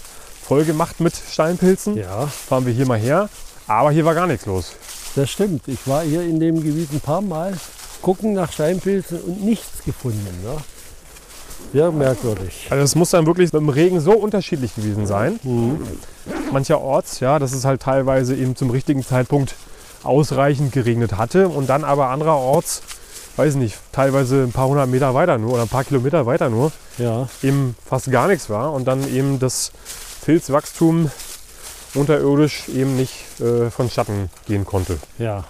voll 0.47 0.65
gemacht 0.65 1.01
mit 1.01 1.15
Steinpilzen 1.15 1.97
ja, 1.97 2.27
fahren 2.27 2.67
wir 2.67 2.73
hier 2.73 2.87
mal 2.87 2.99
her 2.99 3.29
Aber 3.67 3.93
hier 3.93 4.05
war 4.05 4.15
gar 4.15 4.27
nichts 4.27 4.47
los. 4.47 4.73
Das 5.17 5.31
stimmt. 5.31 5.67
Ich 5.67 5.87
war 5.87 6.02
hier 6.02 6.23
in 6.23 6.38
dem 6.40 6.62
Gebiet 6.62 6.93
ein 6.93 7.00
paar 7.00 7.21
Mal 7.21 7.55
gucken 8.02 8.33
nach 8.33 8.52
Steinpilzen 8.52 9.21
und 9.21 9.45
nichts 9.45 9.85
gefunden. 9.85 10.26
Ne? 10.43 10.57
Sehr 11.73 11.93
merkwürdig. 11.93 12.67
Also 12.71 12.85
es 12.85 12.95
muss 12.95 13.11
dann 13.11 13.26
wirklich 13.26 13.52
mit 13.52 13.61
dem 13.61 13.69
Regen 13.69 14.00
so 14.00 14.12
unterschiedlich 14.12 14.75
gewesen 14.75 15.07
sein. 15.07 15.38
Mancherorts, 16.52 17.21
ja, 17.21 17.38
dass 17.38 17.52
es 17.52 17.64
halt 17.64 17.83
teilweise 17.83 18.35
eben 18.35 18.57
zum 18.57 18.71
richtigen 18.71 19.05
Zeitpunkt 19.05 19.55
ausreichend 20.02 20.73
geregnet 20.73 21.17
hatte 21.17 21.49
und 21.49 21.69
dann 21.69 21.85
aber 21.85 22.09
andererorts, 22.09 22.83
weiß 23.37 23.57
nicht, 23.57 23.76
teilweise 23.93 24.45
ein 24.45 24.52
paar 24.52 24.69
hundert 24.69 24.88
Meter 24.88 25.14
weiter 25.14 25.38
nur 25.38 25.52
oder 25.52 25.62
ein 25.62 25.69
paar 25.69 25.85
Kilometer 25.85 26.26
weiter 26.26 26.49
nur, 26.49 26.73
Ja, 26.99 27.29
eben 27.43 27.76
fast 27.87 28.11
gar 28.11 28.26
nichts 28.29 28.49
war 28.49 28.73
und 28.73 28.88
dann 28.88 29.07
eben 29.14 29.38
das 29.38 29.73
Pilzwachstum 30.25 31.11
unterirdisch 31.95 32.69
eben 32.69 32.97
nicht 32.97 33.41
äh, 33.41 33.71
vonstatten 33.71 34.31
gehen 34.47 34.65
konnte. 34.65 34.99
ja. 35.19 35.45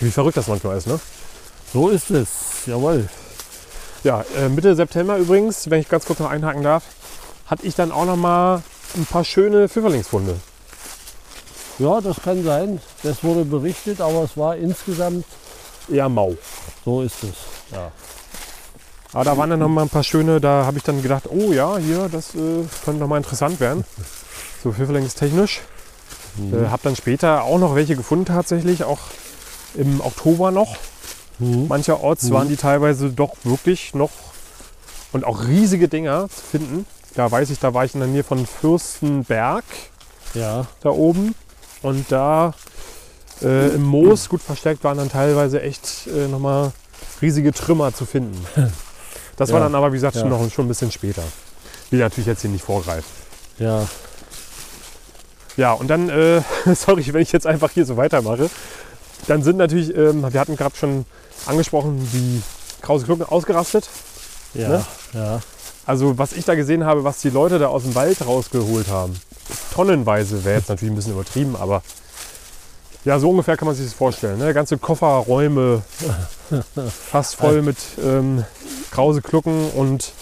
Wie 0.00 0.10
verrückt 0.10 0.36
das 0.36 0.46
manchmal 0.46 0.76
ist, 0.76 0.86
ne? 0.86 1.00
So 1.72 1.88
ist 1.88 2.10
es. 2.10 2.28
Jawohl. 2.66 3.08
Ja, 4.04 4.26
äh, 4.36 4.50
Mitte 4.50 4.76
September 4.76 5.16
übrigens, 5.16 5.70
wenn 5.70 5.80
ich 5.80 5.88
ganz 5.88 6.04
kurz 6.04 6.18
noch 6.18 6.28
einhaken 6.28 6.62
darf, 6.62 6.82
hatte 7.46 7.66
ich 7.66 7.74
dann 7.74 7.90
auch 7.92 8.04
noch 8.04 8.16
mal 8.16 8.62
ein 8.94 9.06
paar 9.06 9.24
schöne 9.24 9.70
Pfifferlingsfunde. 9.70 10.36
Ja, 11.78 12.02
das 12.02 12.20
kann 12.22 12.44
sein. 12.44 12.80
Das 13.02 13.24
wurde 13.24 13.46
berichtet, 13.46 14.02
aber 14.02 14.24
es 14.24 14.36
war 14.36 14.56
insgesamt, 14.56 15.24
Eher 15.90 16.08
mau. 16.10 16.34
so 16.84 17.00
ist 17.00 17.22
es. 17.22 17.34
Ja. 17.72 17.90
Aber 19.14 19.24
da 19.24 19.36
waren 19.38 19.48
dann 19.48 19.60
noch 19.60 19.68
mal 19.68 19.82
ein 19.82 19.88
paar 19.88 20.04
schöne, 20.04 20.40
da 20.42 20.66
habe 20.66 20.76
ich 20.76 20.84
dann 20.84 21.00
gedacht, 21.02 21.24
oh 21.30 21.52
ja, 21.52 21.78
hier, 21.78 22.10
das 22.12 22.34
äh, 22.34 22.64
könnte 22.84 23.00
noch 23.00 23.08
mal 23.08 23.16
interessant 23.16 23.60
werden. 23.60 23.84
So 24.66 24.72
pfifferlingstechnisch. 24.72 25.60
Äh, 26.52 26.66
habe 26.68 26.82
dann 26.82 26.96
später 26.96 27.44
auch 27.44 27.58
noch 27.58 27.76
welche 27.76 27.94
gefunden 27.94 28.24
tatsächlich, 28.24 28.82
auch 28.82 28.98
im 29.74 30.00
Oktober 30.00 30.50
noch. 30.50 30.76
Mhm. 31.38 31.68
Mancherorts 31.68 32.30
waren 32.32 32.48
die 32.48 32.56
teilweise 32.56 33.10
doch 33.10 33.34
wirklich 33.44 33.94
noch 33.94 34.10
und 35.12 35.24
auch 35.24 35.44
riesige 35.46 35.86
Dinger 35.86 36.28
zu 36.28 36.42
finden. 36.50 36.84
Da 37.14 37.30
weiß 37.30 37.50
ich, 37.50 37.60
da 37.60 37.74
war 37.74 37.84
ich 37.84 37.94
in 37.94 38.00
der 38.00 38.08
Nähe 38.08 38.24
von 38.24 38.44
Fürstenberg 38.44 39.62
Ja, 40.34 40.66
da 40.82 40.90
oben. 40.90 41.34
Und 41.82 42.10
da 42.10 42.52
äh, 43.42 43.68
im 43.68 43.84
Moos 43.84 44.28
gut 44.28 44.42
versteckt 44.42 44.82
waren 44.82 44.98
dann 44.98 45.10
teilweise 45.10 45.62
echt 45.62 46.08
äh, 46.08 46.26
nochmal 46.26 46.72
riesige 47.22 47.52
Trümmer 47.52 47.94
zu 47.94 48.04
finden. 48.04 48.44
Das 49.38 49.52
war 49.52 49.58
Ja. 49.58 49.66
dann 49.66 49.74
aber, 49.74 49.92
wie 49.92 49.96
gesagt, 49.96 50.14
schon, 50.16 50.30
Ja. 50.32 50.38
noch, 50.38 50.50
schon 50.50 50.64
ein 50.64 50.68
bisschen 50.68 50.90
später. 50.90 51.22
Will 51.90 52.00
natürlich 52.00 52.26
jetzt 52.26 52.40
hier 52.40 52.48
nicht 52.50 52.64
vorgreifen. 52.64 53.04
ja. 53.58 53.86
Ja, 55.56 55.72
und 55.72 55.88
dann, 55.88 56.08
äh, 56.08 56.42
sorry, 56.74 57.04
wenn 57.12 57.22
ich 57.22 57.32
jetzt 57.32 57.46
einfach 57.46 57.70
hier 57.70 57.86
so 57.86 57.96
weitermache, 57.96 58.50
dann 59.26 59.42
sind 59.42 59.56
natürlich, 59.56 59.96
ähm, 59.96 60.30
wir 60.32 60.40
hatten 60.40 60.56
gerade 60.56 60.76
schon 60.76 61.04
angesprochen, 61.46 62.08
die 62.12 62.42
Krause 62.82 63.06
Glucken 63.06 63.24
ausgerastet. 63.24 63.88
Ja, 64.54 64.68
Ne? 64.68 64.84
ja. 65.14 65.40
Also 65.86 66.18
was 66.18 66.32
ich 66.32 66.44
da 66.44 66.54
gesehen 66.54 66.84
habe, 66.84 67.04
was 67.04 67.20
die 67.20 67.30
Leute 67.30 67.58
da 67.58 67.68
aus 67.68 67.84
dem 67.84 67.94
Wald 67.94 68.26
rausgeholt 68.26 68.88
haben. 68.88 69.14
Tonnenweise 69.72 70.44
wäre 70.44 70.56
jetzt 70.58 70.68
natürlich 70.68 70.92
ein 70.92 70.96
bisschen 70.96 71.12
übertrieben, 71.12 71.54
aber 71.56 71.82
ja, 73.04 73.20
so 73.20 73.30
ungefähr 73.30 73.56
kann 73.56 73.66
man 73.66 73.76
sich 73.76 73.84
das 73.86 73.94
vorstellen. 73.94 74.38
Ne? 74.38 74.52
Ganze 74.52 74.78
Kofferräume 74.78 75.82
fast 77.10 77.36
voll 77.36 77.62
mit 77.62 77.76
ähm, 78.04 78.44
Krause 78.90 79.22
Klucken 79.22 79.70
und 79.70 80.12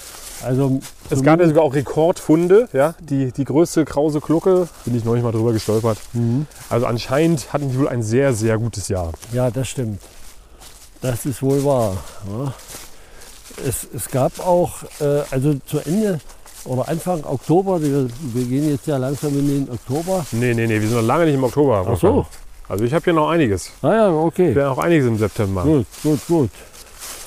Also 0.45 0.81
es 1.11 1.23
gab 1.23 1.41
ja 1.41 1.49
sogar 1.49 1.65
auch 1.65 1.75
Rekordfunde. 1.75 2.69
Ja? 2.73 2.95
Die, 3.01 3.33
die 3.33 3.45
größte 3.45 3.85
Krause 3.85 4.21
Klucke, 4.21 4.69
bin 4.85 4.97
ich 4.97 5.05
neulich 5.05 5.25
mal 5.25 5.33
drüber 5.33 5.53
gestolpert. 5.53 5.99
Mhm. 6.13 6.47
Also 6.69 6.87
anscheinend 6.87 7.53
hatten 7.53 7.71
die 7.71 7.79
wohl 7.79 7.89
ein 7.89 8.03
sehr, 8.03 8.35
sehr 8.35 8.59
gutes 8.59 8.89
Jahr. 8.89 9.13
Ja, 9.33 9.51
das 9.51 9.69
stimmt. 9.69 10.01
Das 11.01 11.27
ist 11.27 11.43
wohl 11.43 11.65
wahr. 11.65 11.97
Ja. 12.31 12.55
Es, 13.67 13.87
es 13.95 14.09
gab 14.11 14.39
auch, 14.41 14.83
äh, 15.01 15.23
also 15.31 15.55
zu 15.67 15.79
Ende 15.79 16.21
oder 16.65 16.89
Anfang 16.89 17.23
Oktober, 17.25 17.81
wir, 17.83 18.09
wir 18.33 18.45
gehen 18.45 18.71
jetzt 18.71 18.87
ja 18.87 18.97
langsam 18.97 19.39
in 19.39 19.47
den 19.47 19.71
Oktober. 19.71 20.25
Nee, 20.33 20.55
nee, 20.55 20.67
nee, 20.67 20.81
wir 20.81 20.89
sind 20.89 20.97
noch 20.97 21.03
lange 21.07 21.27
nicht 21.27 21.35
im 21.35 21.45
Oktober. 21.45 21.87
Ach 21.89 21.99
so, 21.99 22.27
Also 22.69 22.85
ich 22.85 22.95
habe 22.95 23.05
hier 23.05 23.13
noch 23.13 23.29
einiges. 23.29 23.71
ah 23.83 23.95
ja, 23.95 24.11
okay. 24.11 24.55
Wir 24.55 24.65
haben 24.65 24.73
auch 24.79 24.83
einiges 24.83 25.07
im 25.07 25.19
September. 25.19 25.63
Gut, 25.63 25.87
gut, 26.03 26.21
gut. 26.27 26.51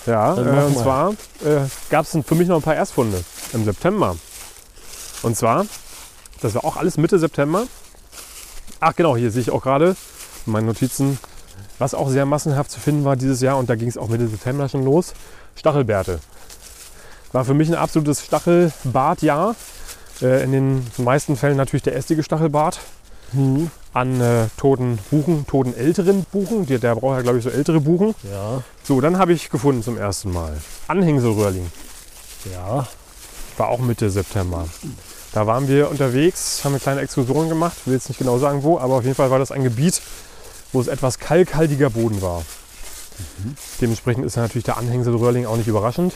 Ja, 0.07 0.35
äh, 0.35 0.65
und 0.65 0.77
zwar 0.77 1.11
äh, 1.43 1.67
gab 1.89 2.05
es 2.05 2.17
für 2.25 2.35
mich 2.35 2.47
noch 2.47 2.55
ein 2.55 2.61
paar 2.61 2.75
Erstfunde 2.75 3.23
im 3.53 3.65
September. 3.65 4.15
Und 5.21 5.35
zwar, 5.35 5.65
das 6.41 6.55
war 6.55 6.63
auch 6.63 6.77
alles 6.77 6.97
Mitte 6.97 7.19
September. 7.19 7.67
Ach 8.79 8.95
genau, 8.95 9.17
hier 9.17 9.31
sehe 9.31 9.41
ich 9.41 9.51
auch 9.51 9.61
gerade 9.61 9.95
in 10.45 10.53
meinen 10.53 10.65
Notizen, 10.65 11.19
was 11.77 11.93
auch 11.93 12.09
sehr 12.09 12.25
massenhaft 12.25 12.71
zu 12.71 12.79
finden 12.79 13.03
war 13.03 13.15
dieses 13.15 13.41
Jahr 13.41 13.57
und 13.57 13.69
da 13.69 13.75
ging 13.75 13.89
es 13.89 13.97
auch 13.97 14.07
Mitte 14.07 14.27
September 14.27 14.69
schon 14.69 14.85
los. 14.85 15.13
Stachelbärte. 15.55 16.19
War 17.33 17.43
für 17.43 17.53
mich 17.53 17.67
ein 17.67 17.75
absolutes 17.75 18.23
Stachelbartjahr. 18.23 19.55
Äh, 20.21 20.43
in 20.43 20.51
den 20.51 20.87
meisten 20.97 21.35
Fällen 21.35 21.57
natürlich 21.57 21.83
der 21.83 21.95
ästige 21.95 22.23
Stachelbart 22.23 22.79
Mhm. 23.33 23.69
an 23.93 24.21
äh, 24.21 24.45
toten 24.57 24.99
Buchen, 25.11 25.45
toten 25.47 25.75
älteren 25.75 26.25
Buchen. 26.31 26.65
Der, 26.65 26.79
der 26.79 26.95
braucht 26.95 27.15
ja, 27.17 27.21
glaube 27.23 27.37
ich, 27.39 27.43
so 27.43 27.49
ältere 27.49 27.79
Buchen. 27.81 28.13
Ja, 28.31 28.61
So, 28.83 29.01
dann 29.01 29.17
habe 29.17 29.33
ich 29.33 29.49
gefunden 29.49 29.83
zum 29.83 29.97
ersten 29.97 30.31
Mal. 30.31 30.57
Anhängselröhrling. 30.87 31.69
ja, 32.51 32.87
War 33.57 33.67
auch 33.69 33.79
Mitte 33.79 34.09
September. 34.09 34.67
Da 35.33 35.45
waren 35.45 35.67
wir 35.67 35.89
unterwegs, 35.91 36.61
haben 36.63 36.71
eine 36.73 36.79
kleine 36.79 37.01
Exkursion 37.01 37.49
gemacht. 37.49 37.75
Ich 37.81 37.87
will 37.87 37.93
jetzt 37.95 38.07
nicht 38.09 38.17
genau 38.17 38.37
sagen 38.39 38.63
wo, 38.63 38.79
aber 38.79 38.95
auf 38.95 39.03
jeden 39.03 39.15
Fall 39.15 39.29
war 39.29 39.39
das 39.39 39.51
ein 39.51 39.63
Gebiet, 39.63 40.01
wo 40.71 40.79
es 40.79 40.87
etwas 40.87 41.19
kalkhaltiger 41.19 41.89
Boden 41.89 42.21
war. 42.21 42.43
Dementsprechend 43.81 44.25
ist 44.25 44.35
natürlich 44.37 44.63
der 44.65 44.77
Anhängselröhrling 44.77 45.45
auch 45.45 45.57
nicht 45.57 45.67
überraschend. 45.67 46.13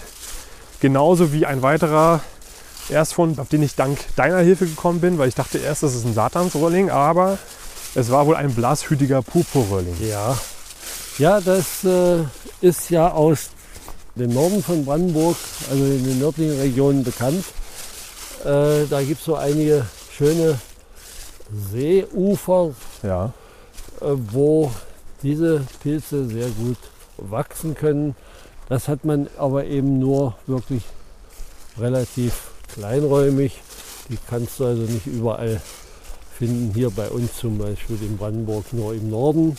Genauso 0.80 1.34
wie 1.34 1.46
ein 1.46 1.62
weiterer 1.62 2.22
Erstfund, 2.92 3.40
auf 3.40 3.50
den 3.50 3.64
ich 3.64 3.76
dank 3.76 3.98
deiner 4.16 4.40
Hilfe 4.40 4.66
gekommen 4.66 5.00
bin, 5.02 5.18
weil 5.18 5.30
ich 5.30 5.36
dachte 5.36 5.58
erst, 5.58 5.84
das 5.84 5.96
ist 5.96 6.06
ein 6.06 6.14
Satansröhrling, 6.14 6.90
aber 6.90 7.38
es 7.96 8.10
war 8.12 8.26
wohl 8.28 8.36
ein 8.36 8.54
blashütiger 8.54 9.22
Purpurröhrling. 9.22 9.96
ja. 10.08 10.38
Ja, 11.18 11.42
das 11.42 11.84
äh, 11.84 12.24
ist 12.62 12.90
ja 12.90 13.12
aus 13.12 13.50
dem 14.16 14.34
Norden 14.34 14.64
von 14.64 14.86
Brandenburg, 14.86 15.36
also 15.70 15.84
in 15.84 16.04
den 16.06 16.20
nördlichen 16.20 16.60
Regionen 16.60 17.04
bekannt. 17.04 17.44
Äh, 18.44 18.86
da 18.90 19.02
gibt 19.06 19.20
es 19.20 19.26
so 19.26 19.36
einige 19.36 19.86
schöne 20.18 20.58
Seeufer, 21.72 22.72
Ja. 23.04 23.26
äh, 24.02 24.06
wo 24.32 24.72
diese 25.22 25.66
Pilze 25.84 26.28
sehr 26.28 26.48
gut 26.50 26.78
wachsen 27.18 27.76
können. 27.76 28.16
Das 28.70 28.88
hat 28.88 29.04
man 29.06 29.28
aber 29.38 29.66
eben 29.66 30.00
nur 30.00 30.36
wirklich 30.48 30.84
relativ 31.78 32.51
kleinräumig. 32.74 33.62
Die 34.10 34.18
kannst 34.30 34.60
du 34.60 34.66
also 34.66 34.82
nicht 34.84 35.06
überall 35.08 35.62
finden. 36.38 36.74
Hier 36.74 36.90
bei 36.90 37.10
uns 37.10 37.38
zum 37.38 37.58
Beispiel 37.58 37.98
in 38.02 38.18
Brandenburg 38.18 38.72
nur 38.74 38.94
im 38.94 39.10
Norden. 39.10 39.58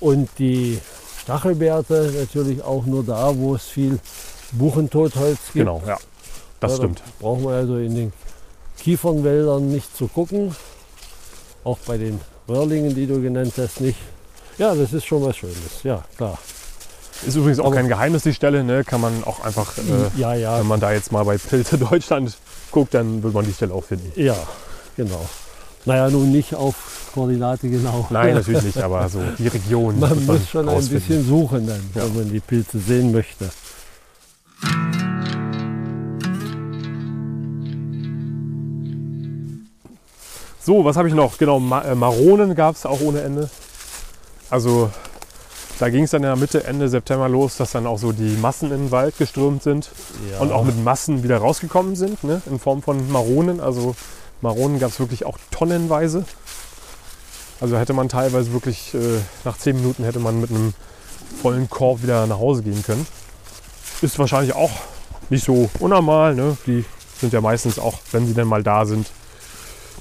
Und 0.00 0.28
die 0.38 0.78
Stachelbeerte 1.22 2.12
natürlich 2.18 2.62
auch 2.62 2.86
nur 2.86 3.04
da, 3.04 3.36
wo 3.36 3.54
es 3.54 3.64
viel 3.64 3.98
Buchentotholz 4.52 5.38
gibt. 5.52 5.54
Genau, 5.54 5.82
ja. 5.86 5.98
Das 6.60 6.72
Ja, 6.72 6.76
stimmt. 6.78 7.02
Brauchen 7.20 7.44
wir 7.44 7.50
also 7.50 7.76
in 7.76 7.94
den 7.94 8.12
Kiefernwäldern 8.78 9.70
nicht 9.70 9.96
zu 9.96 10.08
gucken. 10.08 10.54
Auch 11.64 11.78
bei 11.86 11.98
den 11.98 12.20
Röhrlingen, 12.48 12.94
die 12.94 13.06
du 13.06 13.20
genannt 13.20 13.52
hast, 13.58 13.80
nicht. 13.80 13.98
Ja, 14.56 14.74
das 14.74 14.92
ist 14.92 15.04
schon 15.04 15.22
was 15.24 15.36
Schönes. 15.36 15.82
Ja, 15.82 16.04
klar. 16.16 16.38
Ist 17.26 17.34
übrigens 17.36 17.58
auch 17.60 17.66
Aber- 17.66 17.76
kein 17.76 17.88
Geheimnis, 17.88 18.22
die 18.22 18.34
Stelle. 18.34 18.62
Ne? 18.64 18.84
Kann 18.84 19.00
man 19.00 19.24
auch 19.24 19.40
einfach, 19.44 19.76
äh, 19.78 20.20
ja, 20.20 20.34
ja, 20.34 20.58
wenn 20.60 20.66
man 20.66 20.80
da 20.80 20.92
jetzt 20.92 21.10
mal 21.12 21.24
bei 21.24 21.36
Pilze 21.38 21.76
Deutschland 21.90 22.36
guckt, 22.70 22.94
dann 22.94 23.22
wird 23.22 23.34
man 23.34 23.44
die 23.44 23.52
Stelle 23.52 23.74
auch 23.74 23.84
finden. 23.84 24.12
ja, 24.20 24.36
genau. 24.96 25.28
Naja, 25.84 26.10
nun 26.10 26.30
nicht 26.32 26.54
auf 26.54 27.10
Koordinate 27.14 27.68
genau. 27.70 28.06
Nein, 28.10 28.34
natürlich 28.34 28.62
nicht, 28.62 28.78
aber 28.82 29.08
so 29.08 29.20
die 29.38 29.48
Region. 29.48 29.98
Man 29.98 30.26
muss 30.26 30.48
schon 30.48 30.68
ein 30.68 30.74
rausfinden. 30.74 31.06
bisschen 31.06 31.26
suchen 31.26 31.66
dann, 31.66 31.80
Ja. 31.94 32.02
wenn 32.04 32.14
man 32.16 32.30
die 32.32 32.40
Pilze 32.40 32.78
sehen 32.78 33.10
möchte. 33.12 33.48
So, 40.60 40.84
was 40.84 40.96
habe 40.96 41.08
ich 41.08 41.14
noch? 41.14 41.38
Genau, 41.38 41.56
äh, 41.80 41.94
Maronen 41.94 42.54
gab 42.54 42.74
es 42.76 42.84
auch 42.84 43.00
ohne 43.00 43.22
Ende. 43.22 43.48
Also 44.50 44.90
da 45.78 45.90
ging 45.90 46.04
es 46.04 46.10
dann 46.10 46.22
ja 46.24 46.34
Mitte, 46.36 46.64
Ende 46.64 46.88
September 46.88 47.28
los, 47.28 47.56
dass 47.56 47.72
dann 47.72 47.86
auch 47.86 47.98
so 47.98 48.12
die 48.12 48.36
Massen 48.36 48.72
in 48.72 48.78
den 48.86 48.90
Wald 48.90 49.16
gestürmt 49.18 49.62
sind 49.62 49.90
Ja. 50.32 50.40
und 50.40 50.50
auch 50.52 50.64
mit 50.64 50.82
Massen 50.82 51.22
wieder 51.22 51.38
rausgekommen 51.38 51.94
sind, 51.96 52.24
ne? 52.24 52.42
in 52.46 52.58
Form 52.58 52.82
von 52.82 53.10
Maronen. 53.10 53.60
Also 53.60 53.94
Maronen 54.40 54.78
gab 54.80 54.90
es 54.90 54.98
wirklich 55.00 55.24
auch 55.24 55.38
tonnenweise. 55.50 56.24
Also 57.60 57.76
hätte 57.78 57.92
man 57.92 58.08
teilweise 58.08 58.52
wirklich 58.52 58.94
äh, 58.94 58.98
nach 59.44 59.56
zehn 59.58 59.76
Minuten 59.76 60.04
hätte 60.04 60.20
man 60.20 60.40
mit 60.40 60.50
einem 60.50 60.74
vollen 61.42 61.68
Korb 61.68 62.02
wieder 62.02 62.26
nach 62.26 62.38
Hause 62.38 62.62
gehen 62.62 62.82
können. 62.84 63.06
Ist 64.00 64.18
wahrscheinlich 64.18 64.54
auch 64.54 64.70
nicht 65.28 65.44
so 65.44 65.68
unnormal. 65.80 66.34
Ne? 66.34 66.56
Die 66.66 66.84
sind 67.20 67.32
ja 67.32 67.40
meistens 67.40 67.78
auch, 67.78 67.98
wenn 68.12 68.26
sie 68.26 68.34
denn 68.34 68.46
mal 68.46 68.62
da 68.62 68.86
sind, 68.86 69.08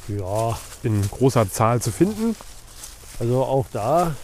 ja, 0.07 0.57
in 0.83 1.01
großer 1.09 1.51
Zahl 1.51 1.81
zu 1.81 1.91
finden. 1.91 2.35
Also 3.19 3.43
auch 3.43 3.65
da 3.73 4.15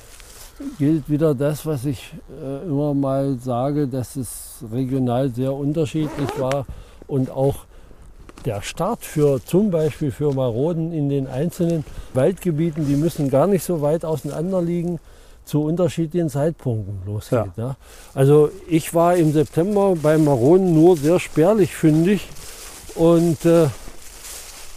gilt 0.78 1.10
wieder 1.10 1.34
das, 1.34 1.66
was 1.66 1.86
ich 1.86 2.14
äh, 2.42 2.68
immer 2.68 2.94
mal 2.94 3.38
sage, 3.40 3.88
dass 3.88 4.16
es 4.16 4.64
regional 4.72 5.30
sehr 5.30 5.54
unterschiedlich 5.54 6.30
war 6.38 6.66
und 7.08 7.30
auch 7.32 7.66
der 8.46 8.62
Start 8.62 9.04
für 9.06 9.44
zum 9.44 9.72
Beispiel 9.72 10.12
für 10.12 10.34
Maroden 10.34 10.92
in 10.92 11.10
den 11.10 11.28
einzelnen 11.28 11.86
Waldgebieten, 12.14 12.88
die 12.88 12.96
müssen 12.96 13.30
gar 13.30 13.48
nicht 13.48 13.64
so 13.64 13.82
weit 13.82 14.06
auseinander 14.06 14.62
liegen, 14.62 15.00
zu 15.46 15.64
unterschiedlichen 15.64 16.30
Zeitpunkten 16.30 17.02
losgeht. 17.06 17.52
Ja. 17.58 17.76
Also 18.14 18.50
ich 18.68 18.94
war 18.94 19.16
im 19.16 19.34
September 19.34 19.96
bei 20.02 20.18
Maroden 20.18 20.74
nur 20.74 20.96
sehr 20.96 21.20
spärlich 21.20 21.74
fündig 21.76 22.28
und 22.96 23.46
äh, 23.46 23.68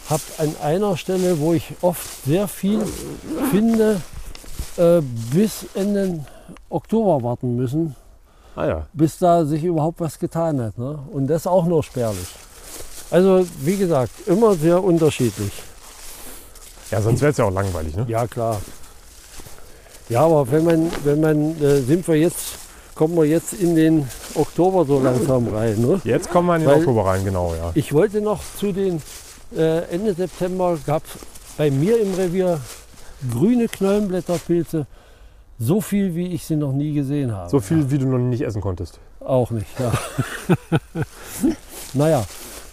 habe 0.08 0.22
an 0.38 0.54
einer 0.62 0.96
Stelle, 0.96 1.38
wo 1.40 1.52
ich 1.52 1.72
oft 1.82 2.24
sehr 2.24 2.48
viel 2.48 2.80
finde, 3.50 4.00
äh, 4.76 5.00
bis 5.32 5.66
Ende 5.74 6.20
Oktober 6.70 7.22
warten 7.22 7.56
müssen, 7.56 7.94
Ah 8.54 8.66
ja. 8.66 8.86
bis 8.92 9.18
da 9.18 9.44
sich 9.44 9.62
überhaupt 9.64 10.00
was 10.00 10.18
getan 10.18 10.60
hat. 10.60 10.78
Ne? 10.78 10.98
Und 11.12 11.26
das 11.28 11.46
auch 11.46 11.64
nur 11.66 11.82
spärlich. 11.82 12.28
Also 13.10 13.46
wie 13.60 13.76
gesagt, 13.76 14.12
immer 14.26 14.54
sehr 14.54 14.82
unterschiedlich. 14.82 15.52
Ja, 16.90 17.00
sonst 17.02 17.20
wäre 17.20 17.32
es 17.32 17.36
ja 17.38 17.44
auch 17.44 17.52
langweilig, 17.52 17.96
ne? 17.96 18.04
Ja 18.08 18.26
klar. 18.26 18.60
Ja, 20.08 20.20
aber 20.22 20.50
wenn 20.52 20.64
man, 20.64 20.90
wenn 21.04 21.20
man, 21.20 21.60
äh, 21.62 21.80
sind 21.80 22.06
wir 22.06 22.14
jetzt, 22.16 22.58
kommen 22.94 23.16
wir 23.16 23.24
jetzt 23.24 23.52
in 23.54 23.74
den 23.74 24.08
Oktober 24.34 24.84
so 24.84 25.00
langsam 25.00 25.48
rein. 25.48 25.80
Ne? 25.80 26.00
Jetzt 26.04 26.30
kommen 26.30 26.46
wir 26.48 26.54
in 26.56 26.62
den 26.62 26.68
Weil- 26.70 26.78
Oktober 26.78 27.06
rein, 27.06 27.24
genau, 27.24 27.54
ja. 27.54 27.72
Ich 27.74 27.92
wollte 27.92 28.20
noch 28.20 28.40
zu 28.58 28.72
den 28.72 29.02
äh, 29.56 29.78
Ende 29.92 30.14
September 30.14 30.78
gab 30.86 31.02
es 31.04 31.10
bei 31.56 31.70
mir 31.70 32.00
im 32.00 32.14
Revier 32.14 32.60
grüne 33.30 33.68
Knollenblätterpilze. 33.68 34.86
So 35.58 35.80
viel, 35.80 36.14
wie 36.14 36.34
ich 36.34 36.44
sie 36.44 36.56
noch 36.56 36.72
nie 36.72 36.92
gesehen 36.92 37.32
habe. 37.32 37.48
So 37.48 37.60
viel, 37.60 37.90
wie 37.90 37.98
du 37.98 38.06
noch 38.06 38.18
nicht 38.18 38.42
essen 38.42 38.60
konntest. 38.60 39.00
Auch 39.20 39.50
nicht, 39.50 39.66
ja. 39.78 39.92
naja, 41.94 42.24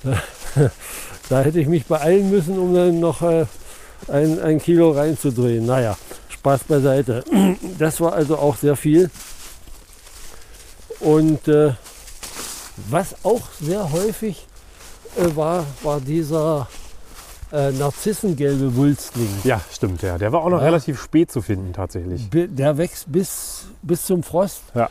da 1.30 1.42
hätte 1.42 1.60
ich 1.60 1.68
mich 1.68 1.86
beeilen 1.86 2.30
müssen, 2.30 2.60
um 2.60 2.74
dann 2.74 3.00
noch 3.00 3.22
äh, 3.22 3.46
ein, 4.10 4.40
ein 4.42 4.60
Kilo 4.60 4.92
reinzudrehen. 4.92 5.66
Naja, 5.66 5.98
Spaß 6.30 6.66
beiseite. 6.66 7.24
Das 7.80 8.02
war 8.02 8.14
also 8.14 8.38
auch 8.38 8.58
sehr 8.58 8.76
viel. 8.76 9.10
Und 11.00 11.48
äh, 11.48 11.74
was 12.90 13.16
auch 13.24 13.42
sehr 13.62 13.92
häufig 13.92 14.46
äh, 15.18 15.36
war, 15.36 15.66
war 15.84 16.00
dieser 16.00 16.68
äh, 17.54 17.72
narzissengelbe 17.72 18.76
Wulstling. 18.76 19.30
Ja, 19.44 19.62
stimmt, 19.72 20.02
ja. 20.02 20.18
Der 20.18 20.32
war 20.32 20.42
auch 20.42 20.50
noch 20.50 20.58
Ja. 20.60 20.66
relativ 20.66 21.02
spät 21.02 21.32
zu 21.32 21.42
finden, 21.42 21.72
tatsächlich. 21.72 22.28
Der 22.32 22.78
wächst 22.78 23.12
bis, 23.12 23.66
bis 23.84 24.06
zum 24.06 24.24
Frost. 24.24 24.62
Ja. 24.74 24.90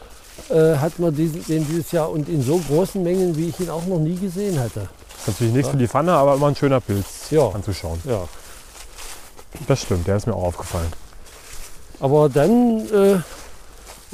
Äh, 0.49 0.77
hat 0.79 0.99
man 0.99 1.15
diesen, 1.15 1.45
den 1.47 1.67
dieses 1.69 1.93
Jahr 1.93 2.09
und 2.11 2.29
in 2.29 2.41
so 2.43 2.57
großen 2.59 3.03
Mengen, 3.03 3.37
wie 3.37 3.49
ich 3.49 3.61
ihn 3.61 3.69
auch 3.69 3.85
noch 3.87 3.99
nie 3.99 4.17
gesehen 4.17 4.59
hatte. 4.59 4.89
Natürlich 5.27 5.53
nichts 5.53 5.69
für 5.71 5.77
die 5.77 5.89
Pfanne, 5.89 6.13
aber 6.13 6.35
immer 6.35 6.47
ein 6.49 6.57
schöner 6.57 6.81
Pilz 6.81 7.31
Ja. 7.31 7.49
anzuschauen. 7.49 8.01
Ja. 8.05 8.27
Das 9.69 9.83
stimmt, 9.83 10.07
der 10.07 10.17
ist 10.17 10.27
mir 10.27 10.35
auch 10.35 10.45
aufgefallen. 10.45 10.91
Aber 12.01 12.29
dann 12.29 12.81
äh, 12.91 13.19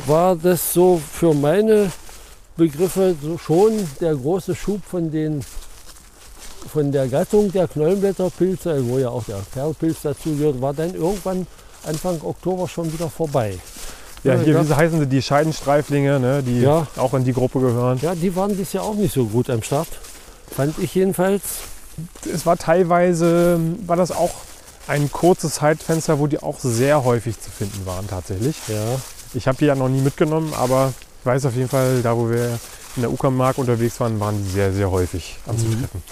war 0.06 0.36
das 0.36 0.72
so 0.72 1.00
für 1.12 1.32
meine 1.34 1.90
Begriffe 2.56 3.14
so 3.22 3.38
schon 3.38 3.72
der 4.00 4.14
große 4.14 4.54
Schub 4.54 4.82
von 4.84 5.10
den 5.10 5.42
von 6.68 6.92
der 6.92 7.08
Gattung 7.08 7.50
der 7.52 7.66
Knollenblätterpilze, 7.68 8.88
wo 8.88 8.98
ja 8.98 9.08
auch 9.08 9.24
der 9.24 9.40
Perlpilz 9.52 10.02
dazugehört, 10.02 10.60
war 10.60 10.74
dann 10.74 10.94
irgendwann 10.94 11.46
Anfang 11.86 12.20
Oktober 12.22 12.68
schon 12.68 12.92
wieder 12.92 13.08
vorbei. 13.08 13.58
Ja, 14.24 14.34
hier, 14.34 14.54
ja. 14.54 14.68
wie 14.68 14.74
heißen 14.74 14.98
sie, 14.98 15.06
die 15.06 15.22
Scheidenstreiflinge, 15.22 16.18
ne, 16.18 16.42
die 16.42 16.60
Ja. 16.60 16.86
auch 16.96 17.14
in 17.14 17.24
die 17.24 17.32
Gruppe 17.32 17.60
gehören. 17.60 17.98
Ja, 18.02 18.14
die 18.14 18.34
waren 18.34 18.50
dieses 18.50 18.72
Jahr 18.72 18.84
auch 18.84 18.94
nicht 18.94 19.14
so 19.14 19.24
gut 19.26 19.48
am 19.48 19.62
Start. 19.62 19.88
Fand 20.54 20.78
ich 20.78 20.94
jedenfalls. 20.94 21.42
Es 22.32 22.46
war 22.46 22.56
teilweise, 22.56 23.60
war 23.86 23.96
das 23.96 24.10
auch 24.12 24.30
ein 24.88 25.10
kurzes 25.12 25.54
Zeitfenster, 25.54 26.18
wo 26.18 26.26
die 26.26 26.42
auch 26.42 26.58
sehr 26.60 27.04
häufig 27.04 27.40
zu 27.40 27.50
finden 27.50 27.84
waren, 27.86 28.08
tatsächlich. 28.08 28.56
Ja. 28.68 28.74
Ich 29.34 29.46
habe 29.46 29.58
die 29.58 29.66
ja 29.66 29.74
noch 29.74 29.88
nie 29.88 30.00
mitgenommen, 30.00 30.52
aber 30.54 30.92
ich 31.20 31.26
weiß 31.26 31.46
auf 31.46 31.54
jeden 31.54 31.68
Fall, 31.68 32.00
da 32.02 32.16
wo 32.16 32.30
wir 32.30 32.58
in 32.96 33.02
der 33.02 33.12
Uckermark 33.12 33.58
unterwegs 33.58 34.00
waren, 34.00 34.18
waren 34.18 34.42
die 34.42 34.50
sehr, 34.50 34.72
sehr 34.72 34.90
häufig 34.90 35.36
anzutreffen. 35.46 36.02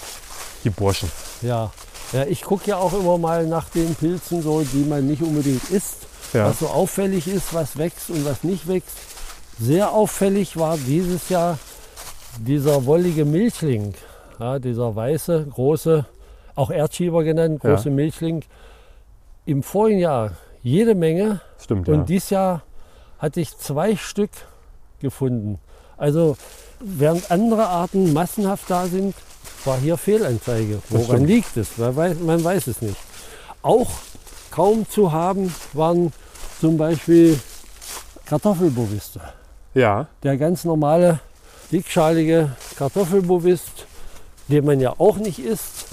Die 0.67 0.71
Burschen. 0.71 1.11
Ja, 1.43 1.71
ja 2.13 2.25
ich 2.25 2.43
gucke 2.43 2.69
ja 2.69 2.77
auch 2.77 2.93
immer 2.93 3.17
mal 3.19 3.47
nach 3.47 3.69
den 3.71 3.95
Pilzen, 3.95 4.43
so, 4.43 4.61
die 4.63 4.85
man 4.85 5.07
nicht 5.07 5.23
unbedingt 5.23 5.71
isst, 5.71 6.07
Ja. 6.33 6.47
was 6.49 6.59
so 6.59 6.67
auffällig 6.67 7.29
ist, 7.29 7.55
was 7.55 7.79
wächst 7.79 8.11
und 8.11 8.25
was 8.25 8.43
nicht 8.43 8.67
wächst. 8.67 8.97
Sehr 9.61 9.93
auffällig 9.93 10.57
war 10.57 10.77
dieses 10.77 11.29
Jahr 11.29 11.59
dieser 12.39 12.85
wollige 12.85 13.25
Milchling, 13.25 13.95
ja, 14.41 14.59
dieser 14.59 14.95
weiße, 14.95 15.47
große, 15.51 16.05
auch 16.57 16.71
Erdschieber 16.71 17.23
genannt, 17.23 17.63
Ja. 17.63 17.71
große 17.71 17.91
Milchling. 17.91 18.43
Im 19.45 19.63
vorigen 19.63 20.01
Jahr 20.01 20.33
jede 20.63 20.97
Menge 20.97 21.41
Stimmt, 21.63 21.87
ja. 21.87 21.95
und 21.95 22.09
dieses 22.09 22.31
Jahr 22.31 22.63
hatte 23.19 23.41
ich 23.41 23.57
zwei 23.57 23.95
Stück 23.95 24.31
gefunden. 25.01 25.61
Also 25.97 26.37
während 26.81 27.31
andere 27.31 27.69
Arten 27.69 28.13
massenhaft 28.13 28.65
da 28.69 28.87
sind, 28.87 29.15
war 29.65 29.79
hier 29.79 29.97
Fehlanzeige. 29.97 30.81
Woran 30.91 31.27
liegt 31.27 31.57
es? 31.57 31.77
Man 31.79 31.95
weiß, 31.97 32.19
man 32.21 32.43
weiß 32.43 32.67
es 32.69 32.83
nicht. 32.83 32.97
Auch 33.63 33.91
kaum 34.51 34.89
zu 34.89 35.13
haben 35.13 35.55
waren 35.73 36.13
zum 36.61 36.77
Beispiel 36.77 37.39
Kartoffelboviste. 38.27 39.21
ja, 39.75 40.07
Der 40.23 40.37
ganz 40.37 40.65
normale, 40.65 41.21
dickschalige 41.71 42.51
Kartoffelbovist, 42.77 43.87
den 44.49 44.65
man 44.65 44.81
ja 44.81 44.95
auch 44.99 45.17
nicht 45.17 45.39
isst, 45.39 45.87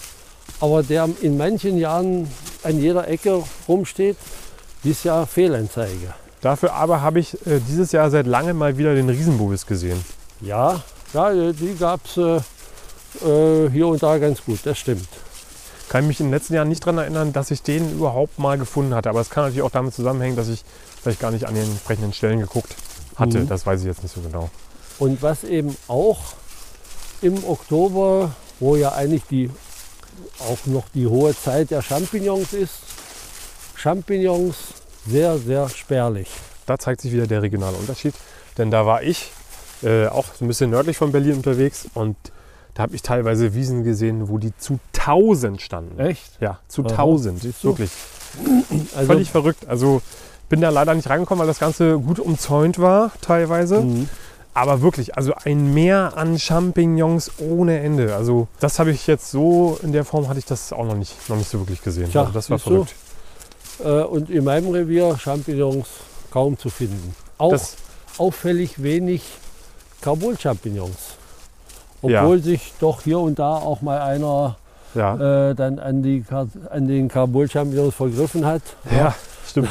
aber 0.59 0.83
der 0.83 1.09
in 1.21 1.37
manchen 1.37 1.77
Jahren 1.77 2.27
an 2.63 2.79
jeder 2.79 3.07
Ecke 3.07 3.43
rumsteht, 3.67 4.17
dieses 4.83 5.03
Jahr 5.03 5.25
Fehlanzeige. 5.27 6.13
dafür 6.41 6.73
aber 6.73 7.01
habe 7.01 7.19
ich 7.19 7.33
äh, 7.47 7.59
dieses 7.67 7.91
Jahr 7.91 8.09
seit 8.09 8.27
langem 8.27 8.57
mal 8.57 8.77
wieder 8.77 8.93
den 8.95 9.09
Riesenbubis 9.09 9.65
gesehen. 9.65 10.03
Ja, 10.41 10.81
ja 11.13 11.51
die 11.51 11.75
gab 11.79 12.05
es 12.05 12.17
äh, 12.17 12.39
äh, 13.21 13.69
hier 13.69 13.88
und 13.88 14.02
da 14.02 14.17
ganz 14.17 14.43
gut, 14.43 14.60
das 14.63 14.78
stimmt. 14.78 15.08
Kann 15.89 16.08
mich 16.08 16.19
in 16.19 16.28
den 16.28 16.34
letzten 16.34 16.56
Jahren 16.56 16.69
nicht 16.69 16.84
daran 16.84 16.97
erinnern, 16.97 17.34
dass 17.34 17.52
ich 17.52 17.62
den 17.62 17.91
überhaupt 17.91 18.39
mal 18.39 18.58
gefunden 18.58 18.95
hatte. 18.95 19.10
Aber 19.10 19.21
es 19.21 19.30
kann 19.30 19.43
natürlich 19.43 19.62
auch 19.62 19.71
damit 19.71 19.93
zusammenhängen, 19.93 20.36
dass 20.36 20.47
ich 20.47 20.63
vielleicht 21.02 21.19
gar 21.19 21.32
nicht 21.32 21.45
an 21.45 21.54
den 21.54 21.65
entsprechenden 21.65 22.13
Stellen 22.13 22.39
geguckt 22.39 22.76
hatte. 23.15 23.39
Mhm. 23.39 23.47
Das 23.47 23.65
weiß 23.65 23.82
ich 23.82 23.86
jetzt 23.86 24.02
nicht 24.02 24.15
so 24.15 24.21
genau. 24.21 24.49
Und 24.99 25.21
was 25.21 25.43
eben 25.43 25.76
auch 25.88 26.19
im 27.21 27.43
Oktober, 27.43 28.32
wo 28.60 28.76
ja 28.76 28.93
eigentlich 28.93 29.23
die, 29.30 29.49
auch 30.39 30.65
noch 30.65 30.86
die 30.93 31.06
hohe 31.06 31.36
Zeit 31.36 31.71
der 31.71 31.82
Champignons 31.82 32.54
ist, 32.54 32.73
Champignons 33.76 34.56
sehr, 35.06 35.38
sehr 35.38 35.69
spärlich. 35.69 36.30
Da 36.65 36.80
zeigt 36.80 37.02
sich 37.02 37.12
wieder 37.12 37.28
der 37.28 37.41
regionale 37.41 37.76
Unterschied. 37.76 38.15
Denn 38.58 38.71
da 38.71 38.86
war 38.86 39.04
ich 39.04 39.32
äh, 39.84 40.08
auch 40.08 40.26
so 40.38 40.45
ein 40.45 40.47
bisschen 40.47 40.69
nördlich 40.69 40.97
von 40.97 41.12
Berlin 41.12 41.36
unterwegs 41.36 41.88
und 41.93 42.15
da 42.73 42.83
habe 42.83 42.95
ich 42.95 43.01
teilweise 43.01 43.53
Wiesen 43.53 43.83
gesehen, 43.83 44.29
wo 44.29 44.38
die 44.38 44.55
zu 44.57 44.79
1000 44.97 45.62
standen. 45.62 45.99
Echt? 45.99 46.39
Ja, 46.39 46.59
zu 46.67 46.81
Aha, 46.83 46.89
1000. 46.91 47.41
siehst 47.41 47.63
du? 47.63 47.69
Wirklich. 47.69 47.91
Also, 48.95 49.05
Völlig 49.05 49.29
verrückt. 49.29 49.67
Also 49.67 50.01
bin 50.49 50.59
da 50.59 50.69
leider 50.69 50.95
nicht 50.95 51.07
reingekommen, 51.07 51.39
weil 51.41 51.47
das 51.47 51.59
Ganze 51.59 51.99
gut 51.99 52.17
umzäunt 52.19 52.79
war 52.79 53.12
teilweise. 53.21 53.81
Mhm. 53.81 54.09
Aber 54.55 54.81
wirklich, 54.81 55.15
also 55.17 55.33
ein 55.45 55.73
Meer 55.73 56.13
an 56.15 56.39
Champignons 56.39 57.31
ohne 57.39 57.79
Ende. 57.79 58.15
Also 58.15 58.47
das 58.59 58.79
habe 58.79 58.91
ich 58.91 59.05
jetzt 59.07 59.29
so, 59.29 59.79
in 59.83 59.93
der 59.93 60.03
Form 60.05 60.27
hatte 60.27 60.39
ich 60.39 60.45
das 60.45 60.73
auch 60.73 60.86
noch 60.86 60.95
nicht, 60.95 61.29
noch 61.29 61.38
nicht 61.38 61.49
so 61.49 61.59
wirklich 61.59 61.83
gesehen. 61.83 62.09
Tja, 62.12 62.21
also 62.21 62.33
das 62.33 62.49
war 62.49 62.59
verrückt. 62.59 62.93
Äh, 63.83 64.01
und 64.03 64.29
in 64.29 64.43
meinem 64.43 64.69
Revier 64.69 65.17
Champignons 65.17 65.88
kaum 66.31 66.57
zu 66.57 66.69
finden. 66.69 67.15
Auch 67.38 67.51
Das, 67.51 67.75
auffällig 68.17 68.81
wenig 68.81 69.23
Carbol-Champignons. 70.01 71.17
Ja. 72.03 72.23
Obwohl 72.23 72.41
sich 72.41 72.73
doch 72.79 73.01
hier 73.01 73.19
und 73.19 73.39
da 73.39 73.55
auch 73.55 73.81
mal 73.81 74.01
einer 74.01 74.57
ja. 74.95 75.49
äh, 75.49 75.55
dann 75.55 75.79
an, 75.79 76.03
die, 76.03 76.23
an 76.69 76.87
den 76.87 77.07
Carbol-Champignons 77.07 77.95
vergriffen 77.95 78.45
hat. 78.45 78.61
ja, 78.95 79.15
stimmt. 79.47 79.69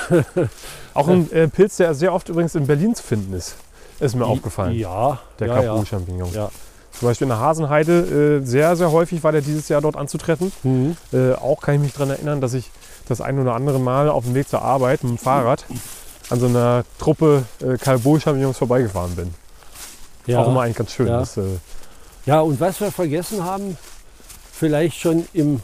auch 0.94 1.08
ein 1.08 1.30
äh, 1.32 1.48
Pilz, 1.48 1.76
der 1.76 1.94
sehr 1.94 2.12
oft 2.12 2.28
übrigens 2.28 2.54
in 2.54 2.66
Berlin 2.66 2.94
zu 2.94 3.02
finden 3.02 3.34
ist, 3.34 3.56
ist 4.00 4.16
mir 4.16 4.26
aufgefallen. 4.26 4.74
Ja, 4.74 5.20
Der 5.38 5.48
ja, 5.48 5.62
Kapu-Champignon. 5.62 6.32
ja. 6.32 6.50
Zum 6.92 7.08
Beispiel 7.08 7.24
in 7.24 7.30
der 7.30 7.40
Hasenheide 7.40 8.40
äh, 8.42 8.46
sehr, 8.46 8.76
sehr 8.76 8.92
häufig 8.92 9.24
war 9.24 9.32
der 9.32 9.40
dieses 9.40 9.68
Jahr 9.68 9.80
dort 9.80 9.96
anzutreffen. 9.96 10.52
Mhm. 10.62 10.96
Äh, 11.12 11.32
auch 11.32 11.60
kann 11.60 11.76
ich 11.76 11.80
mich 11.80 11.92
daran 11.94 12.10
erinnern, 12.10 12.40
dass 12.40 12.54
ich 12.54 12.70
das 13.08 13.20
ein 13.20 13.38
oder 13.38 13.54
andere 13.54 13.80
Mal 13.80 14.08
auf 14.08 14.24
dem 14.24 14.34
Weg 14.34 14.48
zur 14.48 14.62
Arbeit 14.62 15.02
mit 15.02 15.12
dem 15.12 15.18
Fahrrad 15.18 15.64
an 16.30 16.38
so 16.38 16.46
einer 16.46 16.84
Truppe 16.98 17.44
äh, 17.60 17.76
Kalbo-Champignons 17.78 18.58
vorbeigefahren 18.58 19.16
bin. 19.16 19.34
Ja. 20.26 20.40
Auch 20.40 20.48
immer 20.48 20.62
eigentlich 20.62 20.76
ganz 20.76 20.92
schön. 20.92 21.08
Ja. 21.08 21.20
Das, 21.20 21.36
äh, 21.36 21.42
ja, 22.26 22.40
und 22.40 22.60
was 22.60 22.80
wir 22.80 22.90
vergessen 22.92 23.44
haben, 23.44 23.76
vielleicht 24.52 24.98
schon 25.00 25.26
im, 25.32 25.60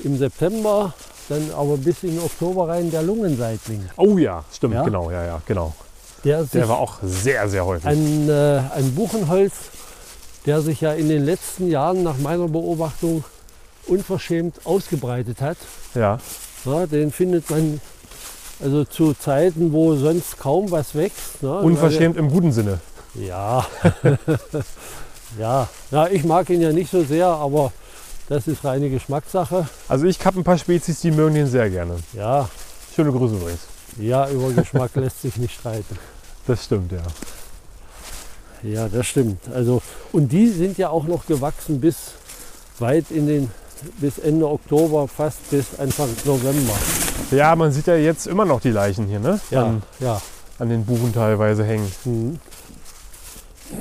im 0.00 0.18
September 0.18 0.92
dann 1.28 1.50
aber 1.56 1.76
bis 1.76 2.02
in 2.02 2.16
den 2.16 2.20
Oktober 2.20 2.68
rein 2.68 2.90
der 2.90 3.02
Lungenseitling. 3.02 3.88
Oh 3.96 4.18
ja, 4.18 4.44
stimmt, 4.52 4.74
Ja? 4.74 4.82
genau, 4.82 5.10
ja, 5.10 5.24
ja, 5.24 5.42
genau. 5.46 5.72
Der, 6.24 6.42
Der 6.44 6.68
war 6.68 6.78
auch 6.78 6.98
sehr, 7.02 7.48
sehr 7.48 7.64
häufig. 7.64 7.86
ein, 7.86 8.28
äh, 8.28 8.60
ein 8.74 8.94
Buchenholz, 8.94 9.52
der 10.44 10.60
sich 10.60 10.80
ja 10.80 10.92
in 10.92 11.08
den 11.08 11.24
letzten 11.24 11.68
Jahren 11.68 12.02
nach 12.02 12.18
meiner 12.18 12.48
Beobachtung 12.48 13.24
unverschämt 13.86 14.56
ausgebreitet 14.64 15.40
hat. 15.40 15.56
ja, 15.94 16.18
Ja, 16.64 16.86
den 16.86 17.10
findet 17.12 17.48
man 17.48 17.80
also 18.62 18.84
zu 18.84 19.14
Zeiten, 19.14 19.72
wo 19.72 19.94
sonst 19.94 20.38
kaum 20.38 20.70
was 20.70 20.94
wächst. 20.94 21.42
Ne? 21.42 21.58
unverschämt 21.60 22.16
im 22.16 22.30
guten 22.30 22.52
Sinne. 22.52 22.80
Ja. 23.14 23.64
ja. 25.38 25.68
ja, 25.90 26.06
ich 26.08 26.24
mag 26.24 26.48
ihn 26.50 26.60
ja 26.60 26.72
nicht 26.72 26.90
so 26.90 27.02
sehr, 27.04 27.26
aber 27.26 27.72
das 28.28 28.46
ist 28.46 28.64
reine 28.64 28.90
Geschmackssache. 28.90 29.68
Also 29.88 30.06
ich 30.06 30.24
habe 30.24 30.40
ein 30.40 30.44
paar 30.44 30.58
Spezies, 30.58 31.00
die 31.00 31.10
mögen 31.10 31.34
den 31.34 31.46
sehr 31.46 31.68
gerne. 31.70 31.96
Ja, 32.12 32.48
Schöne 32.94 33.12
Grüße 33.12 33.36
übrigens. 33.36 33.60
ja, 33.98 34.28
über 34.28 34.50
Geschmack 34.52 34.90
lässt 34.96 35.22
sich 35.22 35.36
nicht 35.36 35.54
streiten. 35.58 35.96
Das 36.46 36.64
stimmt, 36.64 36.92
ja. 36.92 37.02
Ja, 38.62 38.88
das 38.88 39.06
stimmt. 39.06 39.40
Also, 39.54 39.80
und 40.12 40.30
die 40.32 40.48
sind 40.48 40.76
ja 40.76 40.90
auch 40.90 41.04
noch 41.04 41.26
gewachsen 41.26 41.80
bis 41.80 41.96
weit 42.78 43.10
in 43.10 43.26
den, 43.26 43.50
bis 43.98 44.18
Ende 44.18 44.46
Oktober, 44.48 45.08
fast 45.08 45.48
bis 45.50 45.78
Anfang 45.78 46.08
November. 46.24 46.74
Ja, 47.30 47.54
man 47.56 47.72
sieht 47.72 47.86
ja 47.86 47.94
jetzt 47.96 48.26
immer 48.26 48.44
noch 48.44 48.60
die 48.60 48.70
Leichen 48.70 49.06
hier, 49.06 49.20
ne? 49.20 49.40
Ja, 49.50 49.64
An, 49.64 49.82
ja. 50.00 50.20
an 50.58 50.68
den 50.68 50.84
Buchen 50.84 51.12
teilweise 51.14 51.64
hängen. 51.64 51.90
Mhm. 52.04 52.38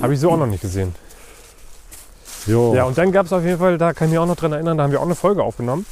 Habe 0.01 0.13
ich 0.13 0.19
so 0.19 0.31
auch 0.31 0.37
noch 0.37 0.45
nicht 0.47 0.61
gesehen. 0.61 0.93
Jo. 2.45 2.73
Ja, 2.75 2.83
und 2.85 2.97
dann 2.97 3.11
gab 3.11 3.25
es 3.25 3.33
auf 3.33 3.43
jeden 3.43 3.59
Fall, 3.59 3.77
da 3.77 3.93
kann 3.93 4.07
ich 4.07 4.11
mich 4.11 4.19
auch 4.19 4.25
noch 4.25 4.35
dran 4.35 4.53
erinnern, 4.53 4.77
da 4.77 4.83
haben 4.83 4.91
wir 4.91 4.99
auch 4.99 5.05
eine 5.05 5.15
Folge 5.15 5.43
aufgenommen. 5.43 5.85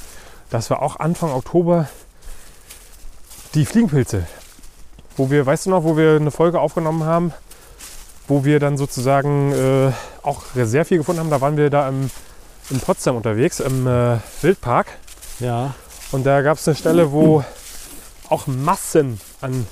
Das 0.50 0.70
war 0.70 0.82
auch 0.82 0.98
Anfang 1.00 1.32
Oktober 1.32 1.88
die 3.54 3.66
Fliegenpilze. 3.66 4.26
Wo 5.18 5.30
wir, 5.30 5.46
weißt 5.46 5.66
du 5.66 5.72
noch, 5.72 5.84
wo 5.84 5.98
wir 5.98 6.16
eine 6.16 6.32
Folge 6.32 6.60
aufgenommen 6.60 7.04
haben, 7.04 7.34
wo 8.28 8.46
wir 8.46 8.60
dann 8.60 8.78
sozusagen 8.78 9.52
äh, 9.52 9.92
auch 10.22 10.44
sehr 10.54 10.86
viel 10.86 11.00
gefunden 11.00 11.22
haben. 11.22 11.30
Da 11.30 11.42
waren 11.42 11.58
wir 11.58 11.70
da 11.70 11.90
im, 11.90 12.10
in 12.70 12.80
Potsdam 12.80 13.16
unterwegs, 13.16 13.60
im 13.60 13.88
äh, 13.88 14.18
Wildpark. 14.42 14.88
ja, 15.40 15.74
Und 16.12 16.26
da 16.26 16.42
gab 16.42 16.58
es 16.58 16.68
eine 16.68 16.76
Stelle, 16.76 17.12
wo 17.12 17.44
auch 18.30 18.46
Massen 18.48 19.20
an, 19.42 19.66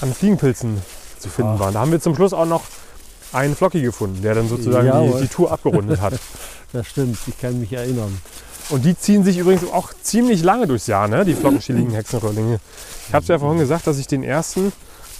an 0.00 0.14
Fliegenpilzen 0.14 0.80
zu 1.18 1.28
finden 1.28 1.54
Ach. 1.56 1.60
waren. 1.60 1.74
Da 1.74 1.80
haben 1.80 1.92
wir 1.92 2.00
zum 2.00 2.14
Schluss 2.14 2.32
auch 2.32 2.46
noch 2.46 2.62
einen 3.34 3.56
Flocki 3.56 3.82
gefunden, 3.82 4.22
der 4.22 4.34
dann 4.34 4.48
sozusagen 4.48 5.12
die, 5.12 5.22
die 5.22 5.28
Tour 5.28 5.50
abgerundet 5.52 6.00
hat. 6.00 6.14
das 6.72 6.86
stimmt. 6.86 7.18
Ich 7.26 7.38
kann 7.38 7.58
mich 7.60 7.72
erinnern. 7.72 8.16
Und 8.70 8.84
die 8.84 8.96
ziehen 8.96 9.24
sich 9.24 9.38
übrigens 9.38 9.70
auch 9.70 9.92
ziemlich 10.02 10.42
lange 10.42 10.66
durchs 10.66 10.86
Jahr, 10.86 11.06
ne? 11.08 11.24
die 11.24 11.34
flockenschilligen 11.34 11.92
Hexenröhrlinge. 11.92 12.60
Ich 13.08 13.14
habe 13.14 13.22
es 13.22 13.28
ja 13.28 13.38
vorhin 13.38 13.58
gesagt, 13.58 13.86
dass 13.86 13.98
ich 13.98 14.06
den 14.06 14.22
ersten, 14.22 14.72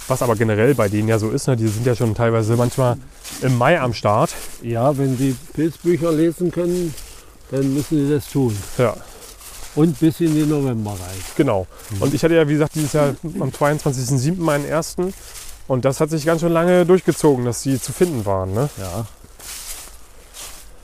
was 0.09 0.23
aber 0.23 0.35
generell 0.35 0.75
bei 0.75 0.89
denen 0.89 1.09
ja 1.09 1.19
so 1.19 1.29
ist, 1.31 1.47
ne? 1.49 1.57
die 1.57 1.69
sind 1.69 1.87
ja 1.87 1.95
schon 1.95 2.15
teilweise 2.15 2.57
manchmal 2.57 2.97
im 3.43 3.59
Mai 3.59 3.79
am 3.79 3.93
Start. 3.93 4.31
Ja, 4.63 4.97
wenn 4.97 5.19
Sie 5.19 5.37
Pilzbücher 5.53 6.11
lesen 6.13 6.51
können, 6.51 6.95
dann 7.51 7.75
müssen 7.75 8.07
Sie 8.07 8.15
das 8.15 8.31
tun. 8.31 8.57
Ja, 8.79 8.97
Und 9.75 10.01
bis 10.01 10.21
in 10.21 10.35
den 10.35 10.49
November 10.49 10.93
rein. 10.93 11.19
genau. 11.37 11.67
Und 12.01 12.15
ich 12.15 12.25
hatte 12.25 12.35
ja, 12.35 12.49
wie 12.49 12.55
gesagt, 12.55 12.75
dieses 12.77 12.95
Jahr 12.95 13.15
am 13.41 13.51
22.07. 13.51 14.41
meinen 14.41 14.65
ersten. 14.65 15.13
Und 15.67 15.85
das 15.85 16.01
hat 16.01 16.11
sich 16.11 16.27
ganz 16.27 16.41
schön 16.41 16.53
lange 16.53 16.85
durchgezogen, 16.85 17.45
dass 17.45 17.63
die 17.63 17.81
zu 17.81 17.93
finden 17.93 18.27
waren. 18.27 18.53
Ne? 18.53 18.69
Ja. 18.79 19.07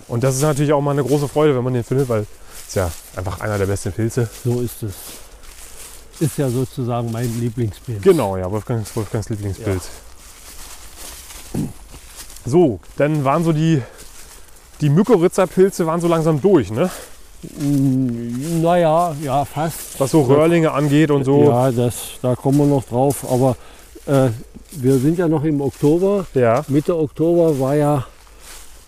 Und 0.08 0.24
das 0.24 0.36
ist 0.36 0.42
natürlich 0.42 0.72
auch 0.72 0.80
mal 0.80 0.92
eine 0.92 1.04
große 1.04 1.28
Freude, 1.28 1.54
wenn 1.56 1.64
man 1.64 1.74
den 1.74 1.84
findet, 1.84 2.08
weil 2.08 2.26
es 2.66 2.74
ja 2.74 2.90
einfach 3.16 3.40
einer 3.40 3.58
der 3.58 3.66
besten 3.66 3.92
Pilze. 3.92 4.28
So 4.44 4.60
ist 4.60 4.82
es. 4.82 4.94
Ist 6.20 6.36
ja 6.38 6.48
sozusagen 6.50 7.10
mein 7.12 7.40
Lieblingspilz. 7.40 8.02
Genau, 8.02 8.36
ja, 8.36 8.50
Wolfgangs, 8.50 8.94
Wolfgangs 8.96 9.28
Lieblingspilz. 9.28 9.88
So, 12.44 12.80
dann 12.96 13.24
waren 13.24 13.44
so 13.44 13.52
die, 13.52 13.82
die 14.80 14.88
Mykorrhiza-Pilze 14.90 15.86
waren 15.86 16.00
so 16.00 16.08
langsam 16.08 16.40
durch, 16.40 16.70
ne? 16.70 16.90
Mm, 17.58 18.62
Naja, 18.62 19.14
ja, 19.22 19.44
fast. 19.44 19.98
Was 19.98 20.10
so 20.10 20.22
Röhrlinge 20.22 20.72
angeht 20.72 21.10
und 21.10 21.24
so. 21.24 21.44
Ja, 21.44 21.70
das, 21.70 21.94
da 22.22 22.34
kommen 22.34 22.58
wir 22.58 22.66
noch 22.66 22.84
drauf. 22.84 23.24
Aber 23.30 23.56
äh, 24.10 24.30
wir 24.72 24.98
sind 24.98 25.18
ja 25.18 25.28
noch 25.28 25.44
im 25.44 25.60
Oktober. 25.60 26.26
Ja, 26.34 26.64
Mitte 26.68 26.96
Oktober 26.96 27.58
war 27.58 27.74
ja 27.74 28.06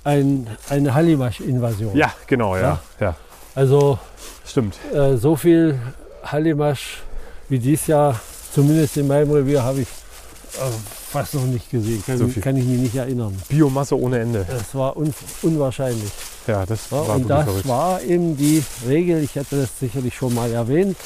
ein, 0.05 0.47
eine 0.69 0.95
Hallimasch-Invasion. 0.95 1.97
ja 1.97 2.13
genau, 2.27 2.57
ja. 2.57 2.81
ja. 3.01 3.17
Also 3.55 3.99
Stimmt. 4.47 4.75
äh, 4.93 5.17
so 5.17 5.37
viel 5.37 5.79
Hallimasch 6.25 7.03
wie 7.49 7.59
dies 7.59 7.87
Jahr, 7.87 8.19
zumindest 8.55 8.97
in 8.97 9.07
meinem 9.07 9.31
Revier, 9.31 9.63
habe 9.63 9.81
ich 9.83 9.89
äh, 9.89 10.71
fast 11.11 11.35
noch 11.35 11.45
nicht 11.45 11.71
gesehen. 11.71 12.03
Kann, 12.07 12.17
So 12.19 12.27
viel. 12.29 12.43
kann 12.43 12.57
ich 12.57 12.65
mich 12.65 12.79
nicht 12.81 12.95
erinnern. 12.97 13.37
Biomasse 13.49 13.99
ohne 13.99 14.19
Ende. 14.21 14.47
Es 14.49 14.75
war 14.75 14.97
un 14.97 15.13
unwahrscheinlich. 15.43 16.11
Ja, 16.47 16.65
das 16.67 16.91
Ja, 16.91 16.97
war 17.09 17.17
und 17.17 17.29
das 17.29 17.45
verrückt. 17.45 17.69
war 17.69 18.03
eben 18.03 18.37
die 18.37 18.63
Regel, 18.89 19.23
ich 19.23 19.37
hatte 19.37 19.61
das 19.61 19.79
sicherlich 19.79 20.15
schon 20.17 20.35
mal 20.35 20.51
erwähnt, 20.51 20.97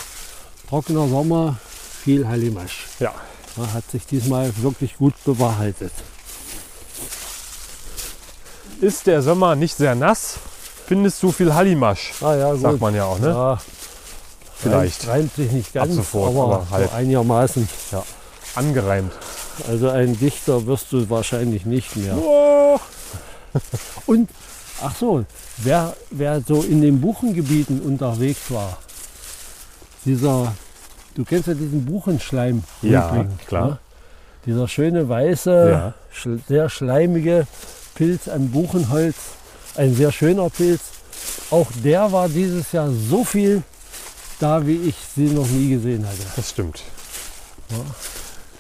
trockener 0.68 1.09
Sommer, 1.09 1.57
viel 2.02 2.26
Hallimasch. 2.26 2.87
Ja, 3.00 3.12
hat 3.73 3.90
sich 3.90 4.07
diesmal 4.07 4.53
wirklich 4.59 4.97
gut 4.97 5.14
bewahrheitet. 5.25 5.92
ist 8.81 9.07
der 9.07 9.23
Sommer 9.23 9.55
nicht 9.57 9.77
sehr 9.77 9.95
nass, 9.95 10.35
findest 10.87 11.23
du 11.23 11.33
viel 11.33 11.55
Hallimasch, 11.55 12.12
Ah 12.21 12.35
ja, 12.37 12.53
gut. 12.53 12.61
sagt 12.61 12.81
man 12.81 12.95
ja 12.95 13.05
auch, 13.05 13.19
ne? 13.19 13.29
Ja, 13.29 13.61
Vielleicht. 14.59 15.07
Reimt, 15.07 15.16
reimt 15.19 15.35
sich 15.37 15.53
nicht 15.53 15.73
ganz, 15.75 15.95
sofort, 15.95 16.31
aber, 16.31 16.45
aber 16.45 16.71
halt. 16.71 16.90
so 16.90 16.97
einigermaßen. 16.97 17.69
Angereimt. 18.55 19.12
Also 19.69 19.88
ein 19.90 20.19
Dichter 20.19 20.66
wirst 20.66 20.92
du 20.92 21.09
wahrscheinlich 21.11 21.66
nicht 21.66 21.95
mehr. 21.97 22.16
Oh. 22.16 22.79
Und, 24.07 24.31
ach 24.83 24.95
so, 24.97 25.25
wer, 25.59 25.95
wer 26.11 26.40
so 26.47 26.62
in 26.62 26.81
den 26.81 27.01
Buchengebieten 27.01 27.81
unterwegs 27.81 28.51
war, 28.51 28.79
dieser, 30.05 30.55
du 31.16 31.24
kennst 31.24 31.48
ja 31.48 31.55
diesen 31.55 31.85
Buchenschleim. 31.85 32.62
Ja, 32.83 33.26
klar. 33.48 33.79
Dieser 34.44 34.68
schöne 34.68 35.09
weiße, 35.09 35.70
Ja. 35.70 35.94
schl 36.12 36.38
sehr 36.46 36.70
schleimige 36.70 37.46
Pilz 37.96 38.29
an 38.29 38.50
Buchenholz, 38.50 39.16
ein 39.76 39.94
sehr 39.94 40.12
schöner 40.12 40.48
Pilz. 40.50 40.81
Auch 41.50 41.66
der 41.83 42.12
war 42.12 42.29
dieses 42.29 42.70
Jahr 42.72 42.90
so 42.90 43.24
viel 43.24 43.62
da, 44.38 44.66
wie 44.66 44.76
ich 44.76 44.94
sie 45.16 45.26
noch 45.31 45.48
nie 45.48 45.70
gesehen 45.70 46.07
hatte. 46.07 46.22
Das 46.37 46.50
stimmt. 46.50 46.83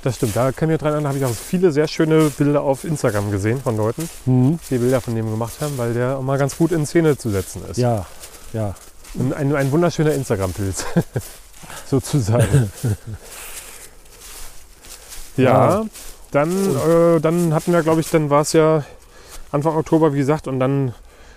Das 0.02 0.16
stimmt. 0.16 0.34
Da 0.34 0.52
kann 0.52 0.70
ich 0.70 0.78
dran 0.78 0.92
erinnern, 0.92 1.08
habe 1.08 1.18
ich 1.18 1.24
auch 1.24 1.30
viele 1.34 1.70
sehr 1.70 1.86
schöne 1.86 2.30
Bilder 2.30 2.62
auf 2.62 2.84
Instagram 2.84 3.30
gesehen 3.30 3.60
von 3.60 3.76
Leuten, 3.76 4.08
die 4.26 4.78
Bilder 4.78 5.00
von 5.00 5.14
dem 5.14 5.30
gemacht 5.30 5.54
haben, 5.60 5.76
weil 5.78 5.94
der 5.94 6.16
auch 6.18 6.22
mal 6.22 6.38
ganz 6.38 6.56
gut 6.56 6.72
in 6.72 6.86
Szene 6.86 7.16
zu 7.18 7.30
setzen 7.30 7.62
ist. 7.70 7.76
Ja, 7.76 8.06
ja. 8.52 8.74
Ein, 9.18 9.32
ein, 9.32 9.54
ein 9.56 9.70
wunderschöner 9.72 10.12
Instagram-Pilz. 10.12 10.84
Sozusagen. 11.86 12.70
ja, 15.36 15.80
Ja. 15.80 15.86
dann, 16.30 16.76
äh, 16.76 17.20
dann 17.20 17.54
hatten 17.54 17.72
wir, 17.72 17.82
glaube 17.82 18.00
ich, 18.00 18.10
dann 18.10 18.30
war 18.30 18.42
es 18.42 18.52
ja 18.52 18.84
Anfang 19.52 19.76
Oktober, 19.76 20.12
wie 20.12 20.18
gesagt, 20.18 20.48
und 20.48 20.60
dann 20.60 20.94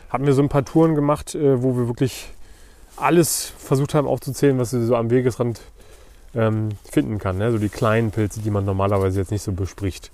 hatten 0.10 0.26
wir 0.26 0.34
so 0.34 0.42
ein 0.42 0.50
paar 0.50 0.66
Touren 0.66 0.96
gemacht, 0.96 1.36
äh, 1.36 1.62
wo 1.62 1.78
wir 1.78 1.88
wirklich 1.88 2.30
alles 2.98 3.54
versucht 3.58 3.94
haben 3.94 4.08
aufzuzählen, 4.08 4.58
was 4.60 4.72
du 4.72 4.86
so 4.86 4.96
am 4.96 5.10
Wegesrand 5.10 5.62
ähm, 6.36 6.70
finden 6.92 7.18
kann. 7.20 7.38
Ne? 7.38 7.52
So 7.52 7.58
die 7.58 7.70
kleinen 7.70 8.12
Pilze, 8.12 8.42
die 8.42 8.52
man 8.52 8.66
normalerweise 8.66 9.20
jetzt 9.20 9.32
nicht 9.32 9.44
so 9.44 9.52
bespricht. 9.52 10.12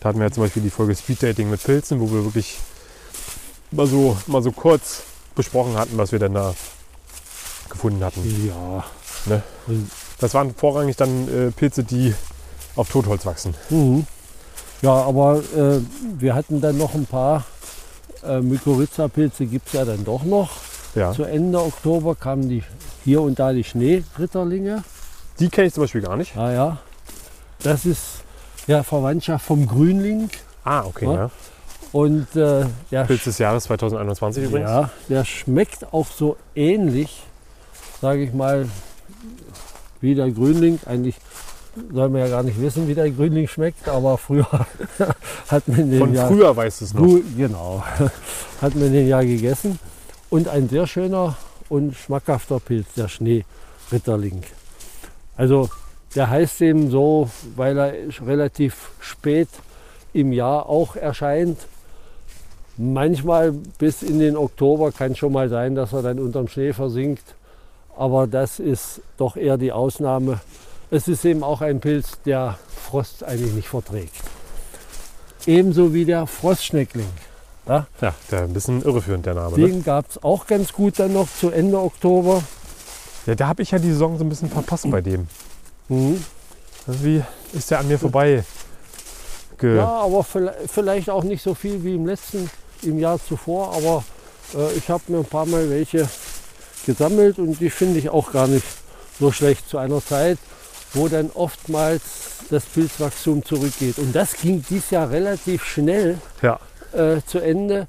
Da 0.00 0.10
hatten 0.10 0.18
wir 0.18 0.26
ja 0.26 0.32
zum 0.32 0.42
Beispiel 0.42 0.62
die 0.62 0.70
Folge 0.70 0.94
Speed 0.94 1.22
Dating 1.22 1.50
mit 1.50 1.62
Pilzen, 1.62 2.00
wo 2.00 2.10
wir 2.12 2.24
wirklich 2.24 2.58
mal 3.70 3.86
so, 3.86 4.16
mal 4.26 4.42
so 4.42 4.52
kurz 4.52 5.02
besprochen 5.34 5.76
hatten, 5.76 5.96
was 5.96 6.12
wir 6.12 6.18
denn 6.18 6.34
da 6.34 6.54
gefunden 7.70 8.04
hatten. 8.04 8.46
Ja. 8.46 8.84
Ne? 9.26 9.42
Das 10.18 10.34
waren 10.34 10.54
vorrangig 10.54 10.96
dann 10.96 11.28
äh, 11.28 11.50
Pilze, 11.50 11.84
die 11.84 12.14
auf 12.74 12.90
Totholz 12.90 13.26
wachsen. 13.26 13.54
mhm. 13.70 14.06
Ja, 14.82 14.92
aber 14.92 15.38
äh, 15.56 15.80
wir 16.18 16.34
hatten 16.34 16.60
dann 16.60 16.76
noch 16.76 16.94
ein 16.94 17.06
paar 17.06 17.44
äh, 18.22 18.40
Mykorrhiza-Pilze, 18.40 19.46
gibt 19.46 19.68
es 19.68 19.72
ja 19.72 19.84
dann 19.86 20.04
doch 20.04 20.22
noch. 20.22 20.50
Ja. 20.94 21.12
Zu 21.12 21.24
Ende 21.24 21.60
Oktober 21.60 22.14
kamen 22.14 22.48
die 22.48 22.62
hier 23.04 23.22
und 23.22 23.38
da 23.38 23.52
die 23.52 23.64
Schneeritterlinge. 23.64 24.84
Die 25.38 25.48
kenne 25.48 25.68
ich 25.68 25.74
zum 25.74 25.84
Beispiel 25.84 26.02
gar 26.02 26.16
nicht. 26.16 26.34
Ja, 26.34 26.52
ja. 26.52 26.78
Das 27.62 27.86
ist 27.86 28.22
ja 28.66 28.82
Verwandtschaft 28.82 29.46
vom 29.46 29.66
Grünling. 29.66 30.30
Ah, 30.64 30.84
okay. 30.84 31.06
Ja. 31.06 31.14
Ja. 31.14 31.30
Und 31.92 32.36
äh, 32.36 32.66
der, 32.90 33.04
Pilz 33.04 33.24
des 33.24 33.38
Jahres 33.38 33.64
2021 33.64 34.44
übrigens. 34.44 34.68
ja, 34.68 34.90
der 35.08 35.24
schmeckt 35.24 35.92
auch 35.92 36.06
so 36.06 36.36
ähnlich, 36.54 37.22
sage 38.00 38.22
ich 38.22 38.34
mal, 38.34 38.68
wie 40.06 40.14
der 40.14 40.30
Grünling. 40.30 40.78
Eigentlich 40.86 41.16
soll 41.92 42.08
man 42.08 42.20
ja 42.22 42.28
gar 42.28 42.42
nicht 42.42 42.60
wissen, 42.60 42.88
wie 42.88 42.94
der 42.94 43.10
Grünling 43.10 43.48
schmeckt, 43.48 43.88
aber 43.88 44.16
früher 44.16 44.48
hat 45.48 45.68
man 45.68 45.90
den 45.90 45.98
Von 45.98 46.14
ja 46.14 46.28
früher 46.28 46.56
weißt 46.56 46.80
du 46.80 46.84
es 46.84 46.94
noch. 46.94 47.20
Genau, 47.36 47.84
hat 48.62 48.74
man 48.74 48.92
den 48.92 49.08
ja 49.08 49.20
gegessen. 49.20 49.78
Und 50.30 50.48
ein 50.48 50.68
sehr 50.68 50.86
schöner 50.86 51.36
und 51.68 51.94
schmackhafter 51.94 52.60
Pilz, 52.60 52.86
der 52.96 53.08
Schneeritterling. 53.08 54.42
Also 55.36 55.68
der 56.14 56.30
heißt 56.30 56.62
eben 56.62 56.90
so, 56.90 57.28
weil 57.56 57.76
er 57.76 57.92
relativ 58.26 58.90
spät 59.00 59.48
im 60.12 60.32
Jahr 60.32 60.68
auch 60.68 60.96
erscheint. 60.96 61.58
Manchmal 62.78 63.52
bis 63.52 64.02
in 64.02 64.18
den 64.18 64.36
Oktober 64.36 64.92
kann 64.92 65.14
schon 65.16 65.32
mal 65.32 65.48
sein, 65.48 65.74
dass 65.74 65.92
er 65.92 66.02
dann 66.02 66.18
unterm 66.18 66.48
Schnee 66.48 66.72
versinkt. 66.72 67.35
Aber 67.96 68.26
das 68.26 68.60
ist 68.60 69.00
doch 69.16 69.36
eher 69.36 69.56
die 69.56 69.72
Ausnahme. 69.72 70.40
Es 70.90 71.08
ist 71.08 71.24
eben 71.24 71.42
auch 71.42 71.62
ein 71.62 71.80
Pilz, 71.80 72.12
der 72.24 72.58
Frost 72.68 73.24
eigentlich 73.24 73.52
nicht 73.52 73.68
verträgt. 73.68 74.14
Ebenso 75.46 75.94
wie 75.94 76.04
der 76.04 76.26
Frostschneckling. 76.26 77.08
Ja, 77.66 77.86
ja 78.00 78.14
der 78.30 78.42
ein 78.42 78.52
bisschen 78.52 78.82
irreführend, 78.82 79.26
der 79.26 79.34
Name. 79.34 79.56
Den 79.56 79.78
ne? 79.78 79.82
gab 79.82 80.10
es 80.10 80.22
auch 80.22 80.46
ganz 80.46 80.72
gut 80.72 80.98
dann 80.98 81.12
noch 81.12 81.28
zu 81.28 81.50
Ende 81.50 81.78
Oktober. 81.78 82.42
Ja, 83.26 83.34
da 83.34 83.48
habe 83.48 83.62
ich 83.62 83.72
ja 83.72 83.78
die 83.78 83.90
Saison 83.90 84.18
so 84.18 84.24
ein 84.24 84.28
bisschen 84.28 84.50
verpasst 84.50 84.88
bei 84.90 85.00
dem. 85.00 85.26
Mhm. 85.88 86.22
Wie 86.86 87.22
ist 87.52 87.70
der 87.70 87.80
an 87.80 87.88
mir 87.88 87.98
vorbei? 87.98 88.44
ja, 89.62 89.88
aber 89.88 90.24
vielleicht 90.24 91.08
auch 91.10 91.24
nicht 91.24 91.42
so 91.42 91.54
viel 91.54 91.82
wie 91.82 91.94
im 91.94 92.06
letzten, 92.06 92.50
im 92.82 92.98
Jahr 92.98 93.18
zuvor. 93.18 93.74
Aber 93.74 94.04
äh, 94.54 94.72
ich 94.74 94.88
habe 94.90 95.02
mir 95.08 95.18
ein 95.18 95.24
paar 95.24 95.46
Mal 95.46 95.68
welche 95.70 96.08
gesammelt 96.86 97.38
und 97.38 97.60
die 97.60 97.70
finde 97.70 97.98
ich 97.98 98.08
auch 98.08 98.32
gar 98.32 98.46
nicht 98.46 98.64
so 99.18 99.32
schlecht 99.32 99.68
zu 99.68 99.78
einer 99.78 100.00
Zeit, 100.00 100.38
wo 100.94 101.08
dann 101.08 101.30
oftmals 101.34 102.02
das 102.50 102.64
Pilzwachstum 102.64 103.44
zurückgeht. 103.44 103.98
Und 103.98 104.14
das 104.14 104.34
ging 104.34 104.64
dieses 104.68 104.90
Jahr 104.90 105.10
relativ 105.10 105.64
schnell 105.64 106.18
ja. 106.42 106.58
äh, 106.92 107.20
zu 107.26 107.38
Ende. 107.38 107.88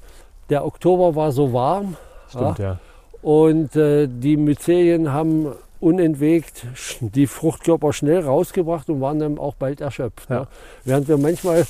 Der 0.50 0.64
Oktober 0.64 1.14
war 1.14 1.32
so 1.32 1.52
warm. 1.52 1.96
Stimmt, 2.28 2.58
ja. 2.58 2.64
ja. 2.64 2.78
Und 3.22 3.74
äh, 3.76 4.06
die 4.08 4.36
Myzelien 4.36 5.12
haben 5.12 5.52
unentwegt 5.80 6.66
die 7.00 7.26
Fruchtkörper 7.26 7.92
schnell 7.92 8.20
rausgebracht 8.20 8.88
und 8.88 9.00
waren 9.00 9.18
dann 9.18 9.38
auch 9.38 9.54
bald 9.54 9.80
erschöpft. 9.80 10.28
Ja. 10.28 10.40
Ne? 10.40 10.46
Während 10.84 11.08
wir 11.08 11.18
manchmal 11.18 11.66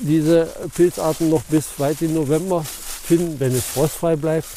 diese 0.00 0.48
Pilzarten 0.74 1.30
noch 1.30 1.42
bis 1.44 1.78
weit 1.78 2.02
in 2.02 2.14
November 2.14 2.62
finden, 2.62 3.38
wenn 3.38 3.52
es 3.52 3.64
frostfrei 3.64 4.16
bleibt, 4.16 4.48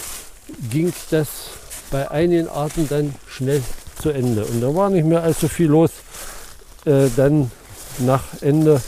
ging 0.69 0.93
das 1.11 1.51
bei 1.91 2.09
einigen 2.09 2.47
Arten 2.47 2.87
dann 2.89 3.15
schnell 3.27 3.61
zu 4.01 4.09
Ende. 4.09 4.45
Und 4.45 4.61
da 4.61 4.73
war 4.75 4.89
nicht 4.89 5.05
mehr 5.05 5.23
allzu 5.23 5.47
viel 5.47 5.67
los. 5.67 5.91
Äh, 6.85 7.07
dann 7.15 7.51
nach 7.99 8.23
Ende, 8.41 8.81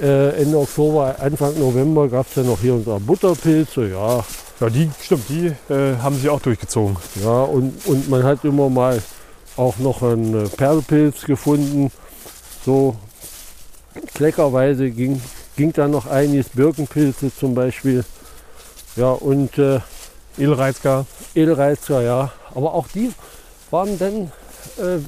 äh, 0.00 0.40
Ende 0.40 0.58
Oktober, 0.58 1.16
Anfang 1.20 1.58
November 1.58 2.08
gab 2.08 2.26
es 2.28 2.36
ja 2.36 2.42
noch 2.42 2.60
hier 2.60 2.74
unser 2.74 3.00
Butterpilze. 3.00 3.88
Ja, 3.88 4.24
ja, 4.60 4.70
die 4.70 4.90
stimmt, 5.02 5.28
die 5.28 5.46
äh, 5.72 5.96
haben 5.96 6.18
sie 6.18 6.28
auch 6.28 6.40
durchgezogen. 6.40 6.96
Ja, 7.22 7.42
und, 7.42 7.74
und 7.86 8.08
man 8.08 8.22
hat 8.22 8.44
immer 8.44 8.68
mal 8.68 9.02
auch 9.56 9.78
noch 9.78 10.02
einen 10.02 10.46
äh, 10.46 10.48
Perlpilz 10.48 11.22
gefunden. 11.22 11.90
So 12.64 12.96
kleckerweise 14.14 14.90
ging, 14.90 15.20
ging 15.56 15.72
da 15.72 15.88
noch 15.88 16.06
einiges, 16.06 16.50
Birkenpilze 16.50 17.32
zum 17.34 17.54
Beispiel. 17.54 18.04
Ja, 18.96 19.10
und 19.10 19.58
äh, 19.58 19.80
Edelreizker. 20.38 21.06
Edelreizker, 21.34 22.02
ja. 22.02 22.32
Aber 22.54 22.74
auch 22.74 22.88
die 22.88 23.12
waren 23.70 23.98
dann 23.98 24.32
äh, 24.78 25.00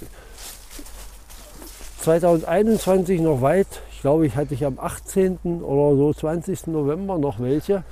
2021 2.02 3.20
noch 3.20 3.40
weit. 3.42 3.66
Ich 3.92 4.00
glaube, 4.00 4.26
ich 4.26 4.36
hatte 4.36 4.54
ich 4.54 4.64
am 4.64 4.78
18. 4.78 5.38
oder 5.62 5.96
so 5.96 6.12
20. 6.12 6.68
November 6.68 7.18
noch 7.18 7.40
welche. 7.40 7.82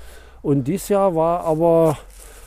Und 0.42 0.64
dieses 0.64 0.88
Jahr 0.88 1.14
war 1.14 1.44
aber 1.44 1.98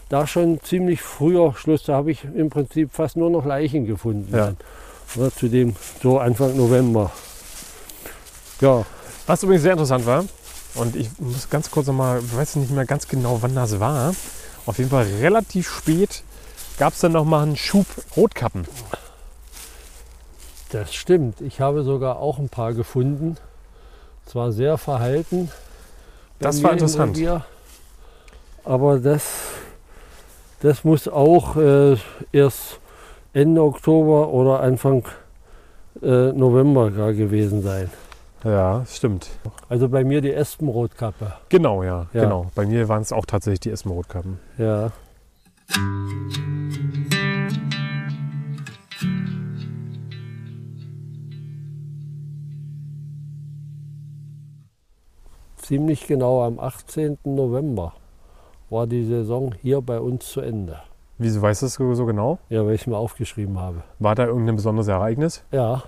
da 0.09 0.27
schon 0.27 0.61
ziemlich 0.61 1.01
früher 1.01 1.53
Schluss. 1.55 1.83
Da 1.83 1.95
habe 1.95 2.11
ich 2.11 2.23
im 2.23 2.49
Prinzip 2.49 2.93
fast 2.93 3.17
nur 3.17 3.29
noch 3.29 3.45
Leichen 3.45 3.85
gefunden. 3.85 4.33
Ja. 4.35 4.53
Oder 5.15 5.31
zu 5.31 5.47
dem 5.47 5.75
so 6.01 6.19
Anfang 6.19 6.55
November. 6.55 7.11
Ja. 8.61 8.85
Was 9.25 9.43
übrigens 9.43 9.63
sehr 9.63 9.73
interessant 9.73 10.05
war, 10.05 10.23
und 10.75 10.95
ich 10.95 11.09
muss 11.19 11.49
ganz 11.49 11.71
kurz 11.71 11.87
nochmal, 11.87 12.21
ich 12.23 12.35
weiß 12.35 12.57
nicht 12.57 12.71
mehr 12.71 12.85
ganz 12.85 13.07
genau, 13.07 13.39
wann 13.41 13.55
das 13.55 13.79
war. 13.79 14.13
Auf 14.67 14.77
jeden 14.77 14.89
Fall 14.89 15.07
relativ 15.21 15.69
spät 15.69 16.23
gab 16.77 16.93
es 16.93 16.99
dann 16.99 17.13
nochmal 17.13 17.43
einen 17.43 17.55
Schub 17.55 17.87
Rotkappen. 18.15 18.67
Das 20.69 20.93
stimmt. 20.93 21.39
Ich 21.39 21.61
habe 21.61 21.83
sogar 21.83 22.19
auch 22.19 22.37
ein 22.37 22.49
paar 22.49 22.73
gefunden. 22.73 23.37
Zwar 24.25 24.51
sehr 24.51 24.77
verhalten. 24.77 25.49
Das 26.39 26.61
war 26.61 26.73
interessant. 26.73 27.17
Aber 28.65 28.99
das, 28.99 29.23
das 30.59 30.83
muss 30.83 31.07
auch 31.07 31.55
äh, 31.55 31.95
erst 32.33 32.79
Ende 33.31 33.63
Oktober 33.63 34.27
oder 34.27 34.59
Anfang 34.59 35.05
äh, 36.01 36.33
November 36.33 36.91
gar 36.91 37.13
gewesen 37.13 37.63
sein. 37.63 37.89
Ja, 38.47 38.85
stimmt. 38.85 39.29
Also 39.67 39.89
bei 39.89 40.05
mir 40.05 40.21
die 40.21 40.31
Espenrotkappe. 40.31 41.33
Genau, 41.49 41.83
ja, 41.83 42.07
ja. 42.13 42.23
genau. 42.23 42.49
Bei 42.55 42.65
mir 42.65 42.87
waren 42.87 43.01
es 43.01 43.11
auch 43.11 43.25
tatsächlich 43.25 43.59
die 43.59 43.71
Espenrotkappen. 43.71 44.39
Ja. 44.57 44.91
Ziemlich 55.57 56.07
genau 56.07 56.43
am 56.43 56.57
18. 56.57 57.17
November 57.25 57.91
war 58.69 58.87
die 58.87 59.03
Saison 59.03 59.53
hier 59.61 59.81
bei 59.81 59.99
uns 59.99 60.25
zu 60.25 60.39
Ende. 60.39 60.79
Wieso 61.17 61.41
weißt 61.41 61.63
du 61.63 61.65
das 61.65 61.73
so 61.73 62.05
genau? 62.05 62.39
Ja, 62.47 62.65
weil 62.65 62.75
ich 62.75 62.81
es 62.81 62.87
mir 62.87 62.95
aufgeschrieben 62.95 63.59
habe. 63.59 63.83
War 63.99 64.15
da 64.15 64.25
irgendein 64.25 64.55
besonderes 64.55 64.87
Ereignis? 64.87 65.43
Ja. 65.51 65.83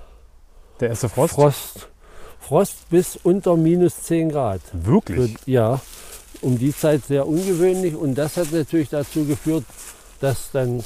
Der 0.81 0.89
erste 0.89 1.07
Frost? 1.07 1.35
Frost. 1.35 1.89
Frost 2.39 2.89
bis 2.89 3.17
unter 3.23 3.55
minus 3.55 4.03
10 4.03 4.29
Grad. 4.29 4.61
Wirklich? 4.73 5.37
Für, 5.37 5.51
ja. 5.51 5.81
Um 6.41 6.57
die 6.57 6.75
Zeit 6.75 7.03
sehr 7.05 7.27
ungewöhnlich 7.27 7.95
und 7.95 8.15
das 8.15 8.37
hat 8.37 8.51
natürlich 8.51 8.89
dazu 8.89 9.25
geführt, 9.25 9.65
dass 10.21 10.51
dann 10.51 10.83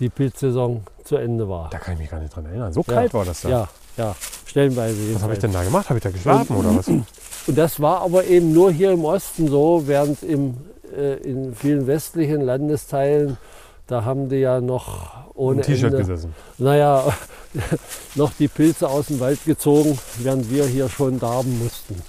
die 0.00 0.08
Pilzsaison 0.08 0.82
zu 1.04 1.16
Ende 1.16 1.48
war. 1.48 1.68
Da 1.70 1.78
kann 1.78 1.94
ich 1.94 2.00
mich 2.00 2.10
gar 2.10 2.20
nicht 2.20 2.34
dran 2.34 2.46
erinnern. 2.46 2.72
So 2.72 2.82
kalt 2.82 3.12
war 3.12 3.24
das 3.24 3.42
da? 3.42 3.48
Ja, 3.48 3.68
ja, 3.98 4.16
stellenweise. 4.46 5.14
Was 5.14 5.22
habe 5.22 5.34
ich 5.34 5.38
denn 5.40 5.52
da 5.52 5.62
gemacht? 5.62 5.88
Habe 5.90 5.98
ich 5.98 6.02
da 6.02 6.10
geschlafen 6.10 6.56
und, 6.56 6.66
oder 6.66 6.78
was? 6.78 6.88
Und 7.44 7.58
das 7.58 7.80
war 7.80 8.02
aber 8.02 8.24
eben 8.24 8.52
nur 8.52 8.70
hier 8.70 8.92
im 8.92 9.04
Osten 9.04 9.48
so, 9.48 9.82
während 9.86 10.22
im 10.22 10.54
äh, 10.96 11.14
in 11.14 11.54
vielen 11.54 11.86
westlichen 11.86 12.42
Landesteilen, 12.42 13.38
da 13.86 14.04
haben 14.04 14.28
die 14.28 14.36
ja 14.36 14.60
noch 14.60 15.10
ohne 15.34 15.62
T-Shirt 15.62 15.96
gesessen. 15.96 16.34
Naja, 16.58 17.04
noch 18.14 18.32
die 18.38 18.48
Pilze 18.48 18.88
aus 18.88 19.06
dem 19.06 19.20
Wald 19.20 19.44
gezogen, 19.44 19.98
während 20.18 20.50
wir 20.50 20.64
hier 20.66 20.88
schon 20.88 21.18
darben 21.18 21.58
mussten. 21.62 22.00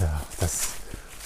Ja, 0.00 0.20
das, 0.40 0.68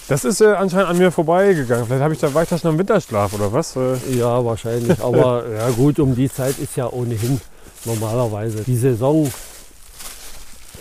das 0.08 0.24
ist 0.24 0.40
äh, 0.40 0.52
anscheinend 0.54 0.88
an 0.90 0.98
mir 0.98 1.10
vorbeigegangen. 1.10 1.86
Vielleicht 1.86 2.02
habe 2.02 2.14
ich 2.14 2.20
da, 2.20 2.32
war 2.34 2.42
ich 2.42 2.48
da 2.48 2.58
schon 2.58 2.72
im 2.72 2.78
Winterschlaf 2.78 3.32
oder 3.32 3.52
was? 3.52 3.76
Äh. 3.76 3.96
Ja, 4.10 4.44
wahrscheinlich. 4.44 5.00
Aber 5.02 5.48
ja 5.58 5.70
gut, 5.70 5.98
um 5.98 6.14
die 6.14 6.30
Zeit 6.30 6.58
ist 6.58 6.76
ja 6.76 6.88
ohnehin 6.90 7.40
normalerweise 7.84 8.62
die 8.64 8.76
Saison 8.76 9.30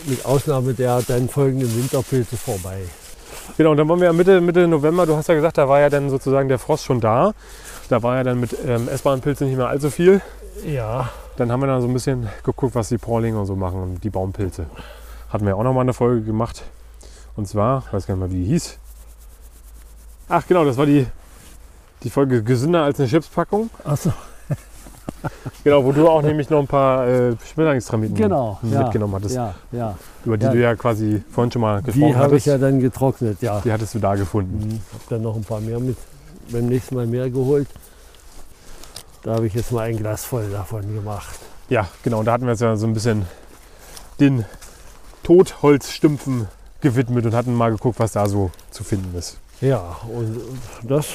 mit 0.05 0.25
Ausnahme 0.25 0.73
der 0.73 1.01
dann 1.07 1.29
folgenden 1.29 1.73
Winterpilze 1.77 2.35
vorbei. 2.37 2.79
Genau, 3.57 3.71
und 3.71 3.77
dann 3.77 3.87
waren 3.87 3.99
wir 3.99 4.07
ja 4.07 4.13
Mitte, 4.13 4.41
Mitte 4.41 4.67
November, 4.67 5.05
du 5.05 5.15
hast 5.15 5.27
ja 5.27 5.35
gesagt, 5.35 5.57
da 5.57 5.67
war 5.67 5.79
ja 5.79 5.89
dann 5.89 6.09
sozusagen 6.09 6.49
der 6.49 6.59
Frost 6.59 6.85
schon 6.85 6.99
da. 6.99 7.33
Da 7.93 8.01
war 8.01 8.15
ja 8.15 8.23
dann 8.23 8.39
mit 8.39 8.57
ähm, 8.65 8.89
essbaren 8.89 9.21
Pilzen 9.21 9.45
nicht 9.45 9.55
mehr 9.55 9.67
allzu 9.67 9.91
viel. 9.91 10.19
Ja. 10.65 11.09
Dann 11.37 11.51
haben 11.51 11.59
wir 11.59 11.67
dann 11.67 11.79
so 11.79 11.87
ein 11.87 11.93
bisschen 11.93 12.27
geguckt, 12.43 12.73
was 12.73 12.89
die 12.89 12.97
Porlinge 12.97 13.39
und 13.39 13.45
so 13.45 13.55
machen 13.55 13.83
und 13.83 14.03
die 14.03 14.09
Baumpilze. 14.09 14.65
Hatten 15.29 15.45
wir 15.45 15.55
auch 15.55 15.61
noch 15.61 15.73
mal 15.73 15.81
eine 15.81 15.93
Folge 15.93 16.23
gemacht. 16.23 16.63
Und 17.35 17.47
zwar, 17.47 17.83
ich 17.85 17.93
weiß 17.93 18.07
gar 18.07 18.15
nicht 18.15 18.21
mal, 18.21 18.31
wie 18.31 18.45
die 18.45 18.49
hieß. 18.49 18.79
Ach 20.27 20.43
genau, 20.47 20.65
das 20.65 20.75
war 20.77 20.87
die, 20.87 21.05
die 22.01 22.09
Folge 22.09 22.41
Gesünder 22.41 22.81
als 22.81 22.99
eine 22.99 23.07
Chipspackung. 23.07 23.69
Achso 23.83 24.11
genau, 25.63 25.85
wo 25.85 25.91
du 25.91 26.09
auch 26.09 26.23
nämlich 26.23 26.49
noch 26.49 26.61
ein 26.61 26.67
paar 26.67 27.07
äh, 27.07 27.35
Schmetterlingstramiten 27.45 28.15
genau, 28.15 28.57
mitgenommen 28.63 29.13
hattest. 29.13 29.35
Ja, 29.35 29.53
ja. 29.71 29.95
Über 30.25 30.39
die 30.39 30.45
ja. 30.45 30.51
du 30.51 30.59
ja 30.59 30.75
quasi 30.75 31.21
vorhin 31.29 31.51
schon 31.51 31.61
mal 31.61 31.83
gesprochen 31.83 32.07
die 32.07 32.15
hattest. 32.15 32.17
Die 32.17 32.23
habe 32.23 32.37
ich 32.37 32.45
ja 32.47 32.57
dann 32.57 32.79
getrocknet, 32.79 33.41
ja. 33.43 33.61
Die 33.63 33.71
hattest 33.71 33.93
du 33.93 33.99
da 33.99 34.15
gefunden. 34.15 34.57
Mhm. 34.57 34.81
Habe 34.93 35.03
dann 35.09 35.21
noch 35.21 35.35
ein 35.35 35.43
paar 35.43 35.59
mehr 35.59 35.79
mit, 35.79 35.95
beim 36.51 36.65
nächsten 36.65 36.95
Mal 36.95 37.05
mehr 37.05 37.29
geholt. 37.29 37.67
Da 39.23 39.35
habe 39.35 39.47
ich 39.47 39.53
jetzt 39.53 39.71
mal 39.71 39.83
ein 39.83 39.97
Glas 39.97 40.25
voll 40.25 40.49
davon 40.49 40.93
gemacht. 40.93 41.39
Ja, 41.69 41.87
genau. 42.03 42.23
Da 42.23 42.33
hatten 42.33 42.45
wir 42.45 42.51
jetzt 42.51 42.61
ja 42.61 42.75
so 42.75 42.85
ein 42.85 42.93
bisschen 42.93 43.25
den 44.19 44.45
Totholzstümpfen 45.23 46.47
gewidmet 46.81 47.25
und 47.25 47.33
hatten 47.33 47.53
mal 47.53 47.71
geguckt, 47.71 47.99
was 47.99 48.11
da 48.11 48.27
so 48.27 48.51
zu 48.71 48.83
finden 48.83 49.17
ist. 49.17 49.37
Ja, 49.61 49.97
und 50.13 50.41
das 50.83 51.07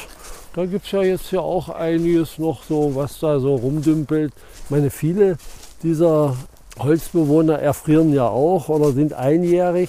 da 0.58 0.66
gibt 0.66 0.86
es 0.86 0.90
ja 0.90 1.02
jetzt 1.02 1.30
ja 1.30 1.38
auch 1.38 1.68
einiges 1.68 2.38
noch 2.38 2.64
so, 2.64 2.94
was 2.96 3.20
da 3.20 3.38
so 3.38 3.54
rumdümpelt. 3.54 4.32
Ich 4.64 4.70
meine, 4.70 4.90
viele 4.90 5.36
dieser 5.84 6.36
Holzbewohner 6.78 7.60
erfrieren 7.60 8.12
ja 8.12 8.26
auch 8.26 8.68
oder 8.68 8.90
sind 8.90 9.12
einjährig. 9.12 9.88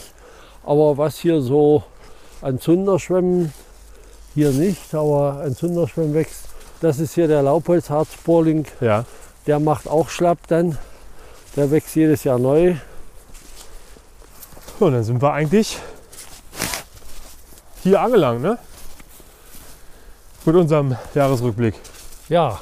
Aber 0.63 0.97
was 0.97 1.17
hier 1.17 1.41
so 1.41 1.81
an 2.41 2.59
Zunderschwämmen, 2.59 3.51
hier 4.35 4.51
nicht, 4.51 4.93
aber 4.93 5.41
an 5.43 5.55
Zunderschwämmen 5.55 6.13
wächst, 6.13 6.48
Das 6.81 6.99
ist 6.99 7.13
hier 7.15 7.27
der 7.27 7.41
Laubholzharzbohrling. 7.41 8.65
Ja. 8.79 9.05
Der 9.47 9.59
macht 9.59 9.87
auch 9.87 10.09
schlapp 10.09 10.39
dann. 10.47 10.77
Der 11.55 11.71
wächst 11.71 11.95
jedes 11.95 12.23
Jahr 12.23 12.39
neu. 12.39 12.75
So, 14.79 14.89
dann 14.89 15.03
sind 15.03 15.21
wir 15.21 15.33
eigentlich 15.33 15.77
hier 17.83 18.01
angelangt, 18.01 18.41
ne? 18.41 18.57
Mit 20.45 20.55
unserem 20.55 20.95
Jahresrückblick. 21.13 21.75
Ja. 22.29 22.61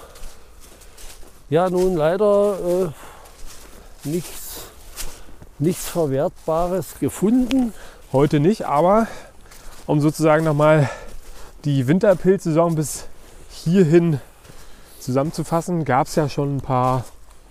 Ja, 1.49 1.69
nun 1.69 1.95
leider 1.95 2.57
äh, 2.59 4.09
nichts, 4.09 4.63
nichts 5.59 5.87
Verwertbares 5.89 6.99
gefunden. 6.99 7.71
Heute 8.11 8.39
nicht, 8.39 8.65
aber 8.65 9.07
um 9.85 10.01
sozusagen 10.01 10.43
nochmal 10.43 10.89
die 11.65 11.87
Winterpilzsaison 11.87 12.75
bis 12.75 13.05
hierhin 13.67 14.19
zusammenzufassen, 14.99 15.85
gab 15.85 16.07
es 16.07 16.15
ja 16.15 16.29
schon 16.29 16.57
ein 16.57 16.61
paar 16.61 17.05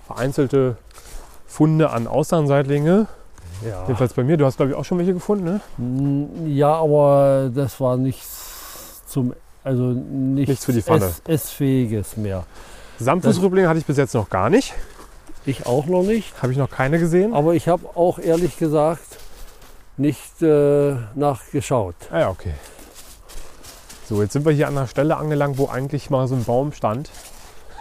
vereinzelte 0.07 0.77
Funde 1.47 1.91
an 1.91 2.07
Austernseitlinge. 2.07 3.07
Ja. 3.67 3.83
Jedenfalls 3.83 4.13
bei 4.13 4.25
mir. 4.25 4.37
Du 4.37 4.45
hast, 4.45 4.57
glaube 4.57 4.73
ich, 4.73 4.77
auch 4.77 4.85
schon 4.85 4.99
welche 4.99 5.15
gefunden, 5.15 5.45
ne? 5.45 6.49
Ja, 6.49 6.75
aber 6.75 7.51
das 7.55 7.81
war 7.81 7.97
nichts 7.97 9.03
zum, 9.09 9.35
also 9.65 9.83
nichts, 9.83 10.49
Nichts 10.49 10.65
für 10.65 10.73
die 10.73 10.83
Pfanne. 10.83 11.07
Ess, 11.07 11.23
Essfähiges 11.27 12.17
mehr. 12.17 12.45
Samtfußrüblinge 12.99 13.69
hatte 13.69 13.79
ich 13.79 13.87
bis 13.87 13.97
jetzt 13.97 14.15
noch 14.15 14.29
gar 14.29 14.51
nicht. 14.51 14.75
Ich 15.45 15.67
auch 15.67 15.87
noch 15.87 16.03
nicht. 16.03 16.43
Habe 16.43 16.53
ich 16.53 16.59
noch 16.59 16.71
keine 16.71 16.99
gesehen. 16.99 17.33
Aber 17.33 17.55
ich 17.55 17.69
habe 17.69 17.87
auch 17.95 18.19
ehrlich 18.19 18.59
gesagt 18.59 19.19
nicht 19.97 20.43
äh, 20.43 20.97
nachgeschaut. 21.15 21.95
Ah 22.11 22.21
ja, 22.21 22.31
okay. 22.31 22.53
So, 24.09 24.23
jetzt 24.23 24.33
sind 24.35 24.45
wir 24.45 24.53
hier 24.53 24.69
an 24.69 24.77
einer 24.79 24.87
Stelle 24.87 25.17
angelangt, 25.17 25.59
wo 25.59 25.67
eigentlich 25.69 26.11
mal 26.11 26.29
so 26.29 26.35
ein 26.37 26.45
Baum 26.45 26.73
stand. 26.73 27.11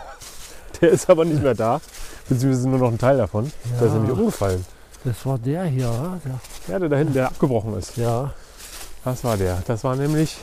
Der 0.82 0.90
ist 0.90 1.10
aber 1.10 1.24
nicht 1.26 1.42
mehr 1.44 1.54
da. 1.54 1.82
Beziehungsweise 2.28 2.68
nur 2.70 2.80
noch 2.80 2.88
ein 2.92 2.98
Teil 2.98 3.18
davon. 3.18 3.52
Der 3.80 3.88
ist 3.88 3.94
Ja. 3.94 4.00
nämlich 4.00 4.18
umgefallen. 4.18 4.66
Das 5.04 5.24
war 5.26 5.38
der 5.38 5.66
hier, 5.66 5.88
oder? 5.90 6.20
der, 6.26 6.40
Ja, 6.68 6.80
der 6.80 6.90
da 6.90 6.98
hinten, 6.98 7.14
der 7.14 7.28
abgebrochen 7.28 7.78
ist. 7.78 7.96
ja. 7.98 8.34
Das 9.04 9.24
war 9.24 9.38
der. 9.38 9.62
Das 9.68 9.84
war 9.84 9.96
nämlich 9.96 10.36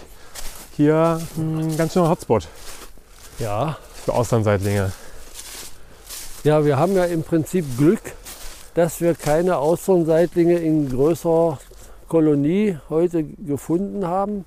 hier 0.77 1.21
ein 1.37 1.77
ganz 1.77 1.95
schöner 1.95 2.09
Hotspot 2.11 2.47
Ja. 3.41 3.77
für 4.05 4.13
Austernseitlinge. 4.15 4.93
Ja, 6.45 6.65
wir 6.65 6.77
haben 6.79 6.95
ja 6.95 7.05
im 7.07 7.25
Prinzip 7.25 7.77
Glück, 7.77 8.01
dass 8.75 9.01
wir 9.01 9.17
keine 9.17 9.57
Austernseitlinge 9.59 10.59
in 10.59 10.89
größerer 10.91 11.59
Kolonie 12.09 12.79
heute 12.89 13.25
gefunden 13.25 14.07
haben. 14.07 14.45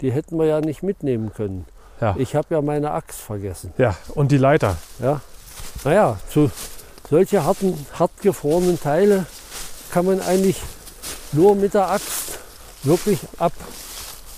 Die 0.00 0.12
hätten 0.12 0.38
wir 0.38 0.46
ja 0.46 0.60
nicht 0.60 0.82
mitnehmen 0.82 1.32
können. 1.34 1.66
Ja. 2.00 2.14
Ich 2.18 2.34
habe 2.34 2.54
ja 2.54 2.60
meine 2.60 2.90
Axt 2.90 3.20
vergessen. 3.20 3.72
Ja, 3.78 3.96
und 4.14 4.30
die 4.30 4.38
Leiter. 4.38 4.76
Ja. 4.98 5.20
Naja, 5.84 6.18
zu 6.30 6.50
solche 7.08 7.44
harten, 7.44 7.86
hart 7.98 8.10
gefrorenen 8.20 8.80
Teile 8.80 9.26
kann 9.90 10.04
man 10.04 10.20
eigentlich 10.20 10.60
nur 11.32 11.54
mit 11.54 11.74
der 11.74 11.90
Axt 11.90 12.38
wirklich 12.82 13.20
ab, 13.38 13.52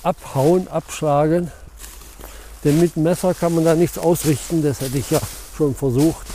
abhauen, 0.03 0.69
abschlagen. 0.69 1.51
Denn 2.65 2.81
mit 2.81 2.97
dem 2.97 3.05
Messer 3.05 3.35
kann 3.35 3.55
man 3.55 3.65
da 3.65 3.75
nichts 3.75 3.99
ausrichten, 3.99 4.63
das 4.63 4.81
hätte 4.81 4.99
ich 4.99 5.11
ja 5.11 5.21
schon 5.57 5.75
versucht. 5.75 6.27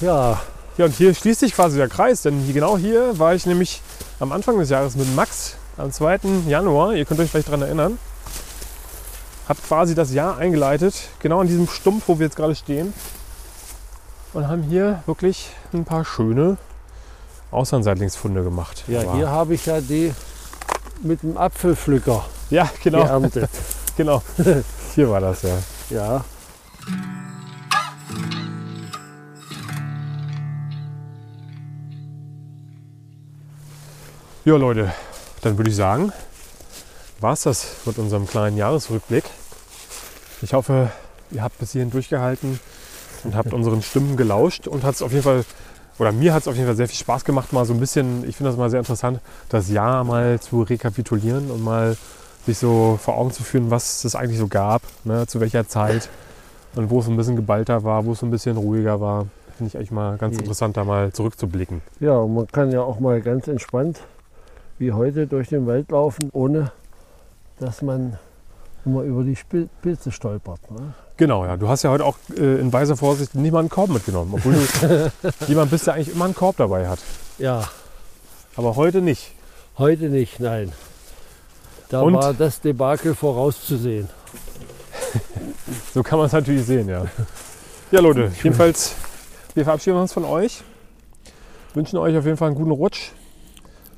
Ja, 0.00 0.40
Ja, 0.78 0.84
und 0.84 0.94
hier 0.94 1.12
schließt 1.12 1.40
sich 1.40 1.54
quasi 1.54 1.76
der 1.76 1.88
Kreis, 1.88 2.22
denn 2.22 2.38
hier, 2.38 2.54
genau 2.54 2.78
hier 2.78 3.18
war 3.18 3.34
ich 3.34 3.46
nämlich 3.46 3.82
am 4.20 4.30
Anfang 4.30 4.58
des 4.58 4.70
Jahres 4.70 4.94
mit 4.94 5.12
Max 5.16 5.56
am 5.76 5.90
2. 5.90 6.20
Januar. 6.46 6.94
Ihr 6.94 7.04
könnt 7.04 7.18
euch 7.18 7.30
vielleicht 7.30 7.48
daran 7.48 7.62
erinnern. 7.62 7.98
Hat 9.48 9.62
quasi 9.66 9.94
das 9.94 10.12
Jahr 10.12 10.36
eingeleitet, 10.36 10.94
genau 11.20 11.40
an 11.40 11.46
diesem 11.46 11.66
Stumpf, 11.68 12.04
wo 12.08 12.18
wir 12.18 12.26
jetzt 12.26 12.36
gerade 12.36 12.54
stehen. 12.54 12.92
Und 14.34 14.46
haben 14.46 14.62
hier 14.62 15.02
wirklich 15.06 15.48
ein 15.72 15.84
paar 15.84 16.04
schöne 16.04 16.58
Austernseitlingsfunde 17.50 18.44
gemacht. 18.44 18.84
ja 18.88 19.00
Aber- 19.00 19.14
hier 19.14 19.30
habe 19.30 19.54
ich 19.54 19.64
ja 19.66 19.80
die 19.80 20.12
mit 21.02 21.22
dem 21.22 21.36
Apfelpflücker 21.38 22.24
Ja, 22.50 22.68
genau. 22.82 23.04
geerntet. 23.04 23.48
genau. 23.96 24.22
Hier 24.94 25.08
war 25.10 25.20
das 25.20 25.42
ja. 25.42 25.56
Ja, 25.90 26.24
Ja, 34.44 34.56
Leute, 34.56 34.92
dann 35.42 35.58
würde 35.58 35.70
ich 35.70 35.76
sagen, 35.76 36.12
war 37.20 37.32
es 37.32 37.42
das 37.42 37.66
mit 37.84 37.98
unserem 37.98 38.26
kleinen 38.26 38.56
Jahresrückblick. 38.56 39.24
Ich 40.42 40.52
hoffe, 40.54 40.90
ihr 41.30 41.42
habt 41.42 41.58
bis 41.58 41.72
hierhin 41.72 41.90
durchgehalten 41.90 42.60
und 43.24 43.34
habt 43.34 43.52
unseren 43.52 43.82
Stimmen 43.82 44.16
gelauscht 44.16 44.68
und 44.68 44.84
hat 44.84 44.94
es 44.94 45.02
auf 45.02 45.10
jeden 45.12 45.24
Fall, 45.24 45.44
oder 45.98 46.12
mir 46.12 46.32
hat 46.32 46.42
es 46.42 46.48
auf 46.48 46.54
jeden 46.54 46.66
Fall 46.66 46.76
sehr 46.76 46.88
viel 46.88 46.96
Spaß 46.98 47.24
gemacht, 47.24 47.52
mal 47.52 47.64
so 47.64 47.74
ein 47.74 47.80
bisschen, 47.80 48.28
ich 48.28 48.36
finde 48.36 48.50
das 48.50 48.58
mal 48.58 48.70
sehr 48.70 48.78
interessant, 48.80 49.20
das 49.48 49.68
Jahr 49.68 50.04
mal 50.04 50.38
zu 50.40 50.62
rekapitulieren 50.62 51.50
und 51.50 51.62
mal 51.62 51.96
sich 52.46 52.58
so 52.58 52.98
vor 53.02 53.18
Augen 53.18 53.32
zu 53.32 53.42
führen, 53.42 53.70
was 53.70 54.04
es 54.04 54.14
eigentlich 54.14 54.38
so 54.38 54.46
gab, 54.46 54.82
ne, 55.04 55.26
zu 55.26 55.40
welcher 55.40 55.66
Zeit 55.68 56.08
und 56.76 56.88
wo 56.90 57.00
es 57.00 57.08
ein 57.08 57.16
bisschen 57.16 57.36
geballter 57.36 57.82
war, 57.82 58.04
wo 58.04 58.12
es 58.12 58.22
ein 58.22 58.30
bisschen 58.30 58.56
ruhiger 58.56 59.00
war. 59.00 59.26
Finde 59.56 59.68
ich 59.70 59.76
eigentlich 59.76 59.90
mal 59.90 60.16
ganz 60.18 60.34
Mhm. 60.36 60.40
interessant, 60.42 60.76
da 60.76 60.84
mal 60.84 61.12
zurückzublicken. 61.12 61.82
ja, 61.98 62.12
und 62.16 62.34
man 62.34 62.46
kann 62.46 62.70
ja 62.70 62.80
auch 62.82 63.00
mal 63.00 63.20
ganz 63.20 63.48
entspannt 63.48 63.98
wie 64.78 64.92
heute 64.92 65.26
durch 65.26 65.48
den 65.48 65.66
Wald 65.66 65.90
laufen, 65.90 66.30
ohne 66.32 66.70
dass 67.58 67.82
man 67.82 68.16
immer 68.88 69.02
über 69.02 69.22
die 69.22 69.36
Spil- 69.36 69.68
Pilze 69.82 70.10
stolpert. 70.10 70.70
Ne? 70.70 70.94
Genau, 71.16 71.44
ja. 71.44 71.56
Du 71.56 71.68
hast 71.68 71.82
ja 71.82 71.90
heute 71.90 72.04
auch 72.04 72.16
äh, 72.36 72.60
in 72.60 72.72
weiser 72.72 72.96
Vorsicht 72.96 73.34
nicht 73.34 73.52
mal 73.52 73.60
einen 73.60 73.68
Korb 73.68 73.90
mitgenommen, 73.90 74.32
obwohl 74.34 74.54
du 74.54 75.12
jemand 75.48 75.70
bist, 75.70 75.86
der 75.86 75.94
eigentlich 75.94 76.12
immer 76.14 76.24
einen 76.24 76.34
Korb 76.34 76.56
dabei 76.56 76.88
hat. 76.88 76.98
Ja, 77.38 77.68
Aber 78.56 78.76
heute 78.76 79.00
nicht. 79.00 79.32
heute 79.78 80.04
nicht, 80.08 80.40
nein. 80.40 80.72
Da 81.90 82.02
Und? 82.02 82.14
war 82.14 82.34
das 82.34 82.60
Debakel 82.60 83.14
vorauszusehen. 83.14 84.08
So 85.94 86.02
kann 86.02 86.18
man 86.18 86.26
es 86.26 86.32
natürlich 86.32 86.64
sehen, 86.66 86.88
ja. 86.88 87.04
Ja, 87.90 88.00
Leute, 88.00 88.30
jedenfalls, 88.42 88.94
wir 89.54 89.64
verabschieden 89.64 89.96
uns 89.98 90.12
von 90.12 90.24
euch. 90.24 90.62
Wünschen 91.74 91.98
euch 91.98 92.16
auf 92.16 92.24
jeden 92.24 92.36
Fall 92.36 92.48
einen 92.48 92.56
guten 92.56 92.70
Rutsch. 92.70 93.10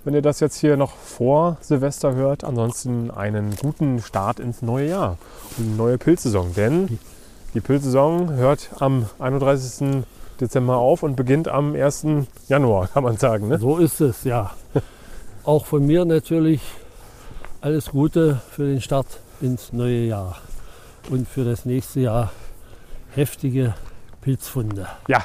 Wenn 0.03 0.15
ihr 0.15 0.23
das 0.23 0.41
jetzt 0.41 0.57
hier 0.57 0.79
noch 0.79 0.97
vor 0.97 1.59
Silvester 1.61 2.15
hört, 2.15 2.43
ansonsten 2.43 3.11
einen 3.11 3.55
guten 3.57 4.01
Start 4.01 4.41
ins 4.41 4.63
neue 4.63 4.89
Jahr 4.89 5.19
und 5.59 5.67
eine 5.67 5.77
neue 5.77 5.99
Pilzsaison. 5.99 6.55
Denn 6.55 6.99
die 7.53 7.61
Pilzsaison 7.61 8.33
hört 8.33 8.71
am 8.79 9.05
31. 9.19 10.05
Dezember 10.41 10.79
auf 10.79 11.03
und 11.03 11.17
beginnt 11.17 11.49
am 11.49 11.75
1. 11.75 12.07
Januar, 12.49 12.89
kann 12.89 13.05
man 13.05 13.19
sagen. 13.19 13.49
Ne? 13.49 13.59
So 13.59 13.77
ist 13.77 14.01
es, 14.01 14.25
ja. 14.25 14.53
Auch 15.45 15.67
von 15.67 15.87
mir 15.87 16.07
natürlich 16.07 16.63
alles 17.61 17.91
Gute 17.91 18.41
für 18.51 18.65
den 18.65 18.81
Start 18.81 19.21
ins 19.43 19.75
neue 19.75 20.07
Jahr 20.07 20.39
und 21.11 21.29
für 21.29 21.45
das 21.45 21.67
nächste 21.67 22.01
Jahr 22.01 22.33
heftige 23.15 23.75
Pilzfunde. 24.23 24.87
Ja. 25.09 25.25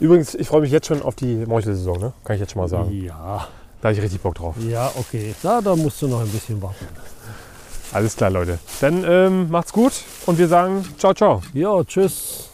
Übrigens, 0.00 0.34
ich 0.34 0.48
freue 0.48 0.62
mich 0.62 0.72
jetzt 0.72 0.88
schon 0.88 1.00
auf 1.00 1.14
die 1.14 1.46
Meuchelsaison, 1.46 2.00
ne? 2.00 2.12
kann 2.24 2.34
ich 2.34 2.40
jetzt 2.40 2.52
schon 2.52 2.62
mal 2.62 2.68
sagen. 2.68 2.90
Ja, 2.90 3.46
da 3.80 3.88
habe 3.88 3.96
ich 3.96 4.02
richtig 4.02 4.20
Bock 4.20 4.34
drauf. 4.34 4.54
Ja, 4.68 4.90
okay. 4.96 5.34
Na, 5.42 5.60
da 5.60 5.74
musst 5.74 6.00
du 6.02 6.08
noch 6.08 6.20
ein 6.20 6.28
bisschen 6.28 6.60
warten. 6.60 6.86
Alles 7.92 8.14
klar, 8.14 8.30
Leute. 8.30 8.58
Dann 8.80 9.04
ähm, 9.04 9.50
macht's 9.50 9.72
gut 9.72 9.92
und 10.26 10.38
wir 10.38 10.48
sagen 10.48 10.84
ciao, 10.98 11.14
ciao. 11.14 11.42
Ja, 11.54 11.82
tschüss. 11.84 12.50